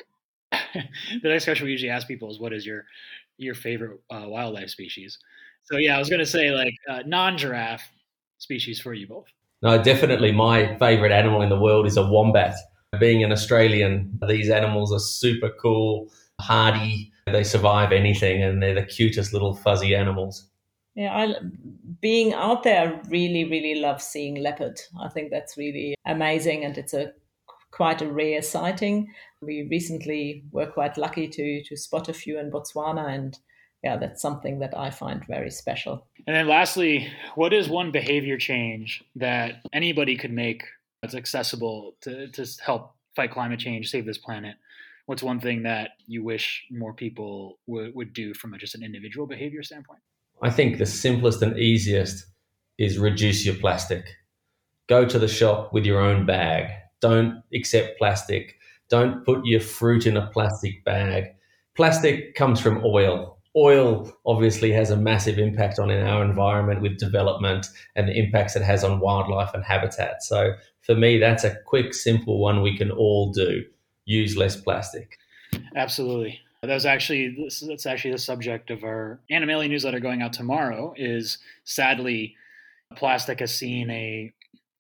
[0.52, 2.86] the next question we usually ask people is what is your
[3.36, 5.18] your favorite uh, wildlife species?
[5.64, 7.88] So yeah, I was going to say like uh, non giraffe
[8.38, 9.26] species for you both.
[9.62, 12.56] No, definitely my favorite animal in the world is a wombat.
[12.98, 17.12] Being an Australian, these animals are super cool, hardy.
[17.26, 20.48] They survive anything, and they're the cutest little fuzzy animals.
[20.94, 21.34] Yeah, I,
[22.00, 24.80] being out there, I really, really love seeing leopard.
[25.00, 27.12] I think that's really amazing, and it's a
[27.70, 29.12] quite a rare sighting.
[29.40, 33.38] We recently were quite lucky to to spot a few in Botswana, and
[33.82, 36.06] yeah, that's something that I find very special.
[36.26, 40.64] And then lastly, what is one behavior change that anybody could make
[41.00, 44.56] that's accessible to, to help fight climate change, save this planet?
[45.06, 48.82] What's one thing that you wish more people would, would do from a, just an
[48.82, 50.00] individual behavior standpoint?
[50.42, 52.26] I think the simplest and easiest
[52.78, 54.04] is reduce your plastic.
[54.88, 56.70] Go to the shop with your own bag.
[57.00, 58.56] Don't accept plastic.
[58.90, 61.28] Don't put your fruit in a plastic bag.
[61.76, 67.66] Plastic comes from oil oil obviously has a massive impact on our environment with development
[67.96, 70.22] and the impacts it has on wildlife and habitat.
[70.22, 73.64] So for me, that's a quick, simple one we can all do.
[74.04, 75.18] Use less plastic.
[75.74, 76.40] Absolutely.
[76.62, 80.92] That was actually that's actually the subject of our Animalia newsletter going out tomorrow.
[80.96, 82.36] Is sadly,
[82.96, 84.32] plastic has seen a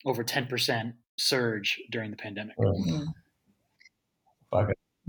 [0.04, 2.56] over ten percent surge during the pandemic.
[2.58, 3.06] Mm.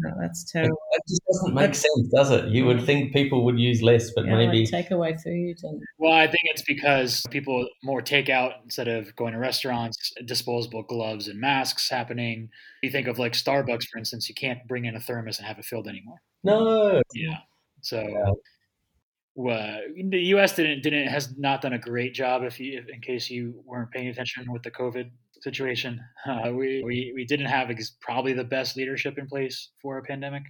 [0.01, 0.81] No, that's terrible.
[0.91, 2.45] That just doesn't make sense, does it?
[2.49, 5.81] You would think people would use less, but yeah, maybe like take away food and
[5.99, 10.11] well, I think it's because people more takeout instead of going to restaurants.
[10.25, 12.49] Disposable gloves and masks happening.
[12.81, 15.59] You think of like Starbucks, for instance, you can't bring in a thermos and have
[15.59, 16.21] it filled anymore.
[16.43, 17.01] no.
[17.13, 17.37] Yeah.
[17.81, 17.99] So.
[19.37, 19.77] Uh,
[20.09, 20.55] the U.S.
[20.55, 22.43] didn't didn't has not done a great job.
[22.43, 25.09] If you, if, in case you weren't paying attention with the COVID
[25.41, 29.97] situation, uh, we, we we didn't have ex- probably the best leadership in place for
[29.97, 30.43] a pandemic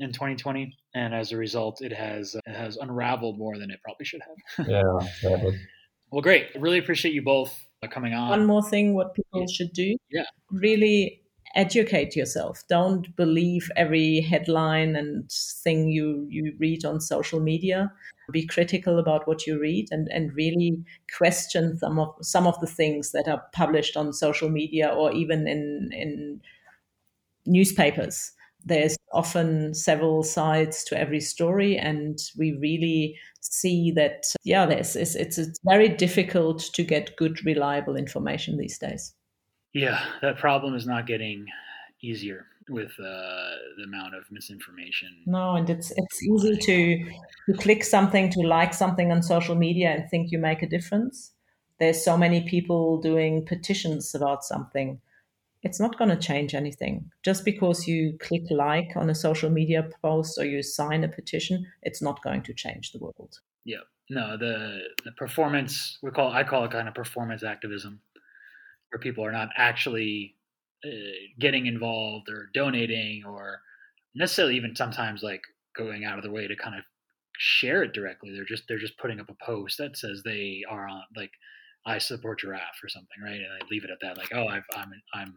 [0.00, 3.80] in 2020, and as a result, it has uh, it has unraveled more than it
[3.84, 4.66] probably should have.
[4.68, 4.82] yeah,
[5.20, 5.58] sadly.
[6.10, 6.46] Well, great.
[6.54, 8.30] I really appreciate you both uh, coming on.
[8.30, 9.46] One more thing, what people Yeah.
[9.52, 10.24] should do: Yeah.
[10.50, 11.22] really
[11.54, 12.62] educate yourself.
[12.68, 15.30] Don't believe every headline and
[15.62, 17.92] thing you you read on social media.
[18.32, 20.82] Be critical about what you read and and really
[21.16, 25.46] question some of some of the things that are published on social media or even
[25.46, 26.40] in in
[27.46, 28.32] newspapers.
[28.66, 35.38] There's often several sides to every story, and we really see that yeah, it's it's
[35.64, 39.14] very difficult to get good, reliable information these days.
[39.74, 41.46] Yeah, that problem is not getting
[42.00, 45.10] easier with uh, the amount of misinformation.
[45.26, 47.04] No, and it's it's easy to
[47.46, 51.32] to click something, to like something on social media, and think you make a difference.
[51.80, 55.00] There's so many people doing petitions about something.
[55.64, 57.10] It's not going to change anything.
[57.24, 61.66] Just because you click like on a social media post or you sign a petition,
[61.82, 63.40] it's not going to change the world.
[63.64, 68.00] Yeah, no, the the performance we call I call it kind of performance activism,
[68.94, 70.36] where people are not actually
[70.86, 70.88] uh,
[71.40, 73.60] getting involved or donating or
[74.14, 75.42] necessarily even sometimes like
[75.76, 76.84] going out of their way to kind of
[77.36, 78.30] share it directly.
[78.32, 81.32] They're just they're just putting up a post that says they are on like
[81.84, 83.34] I support giraffe or something, right?
[83.40, 85.34] And I leave it at that, like, oh, I've I'm I'm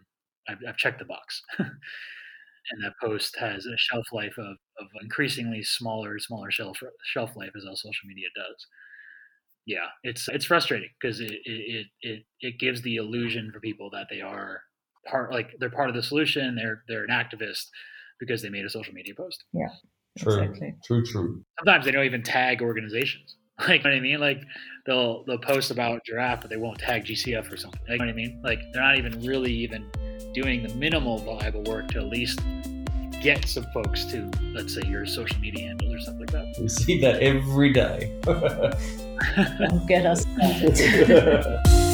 [0.47, 1.41] I've, I've checked the box.
[1.59, 7.51] and that post has a shelf life of, of increasingly smaller, smaller shelf shelf life
[7.57, 8.67] as all social media does.
[9.67, 14.07] Yeah, it's it's frustrating because it, it it it gives the illusion for people that
[14.09, 14.61] they are
[15.05, 16.55] part like they're part of the solution.
[16.55, 17.65] They're they're an activist
[18.17, 19.43] because they made a social media post.
[19.53, 19.67] Yeah,
[20.17, 20.39] True.
[20.39, 20.73] exactly.
[20.85, 21.05] True.
[21.05, 21.43] True.
[21.59, 23.35] Sometimes they don't even tag organizations.
[23.59, 24.19] Like, you know what I mean?
[24.19, 24.43] Like,
[24.85, 27.81] they'll they'll post about giraffe, but they won't tag GCF or something.
[27.89, 28.41] Like, you know what I mean?
[28.43, 29.89] Like, they're not even really even
[30.35, 32.39] doing the minimal viable work to at least
[33.21, 36.55] get some folks to, let's say, your social media handle or something like that.
[36.59, 38.13] We see that every day.
[38.23, 41.83] Don't get us started.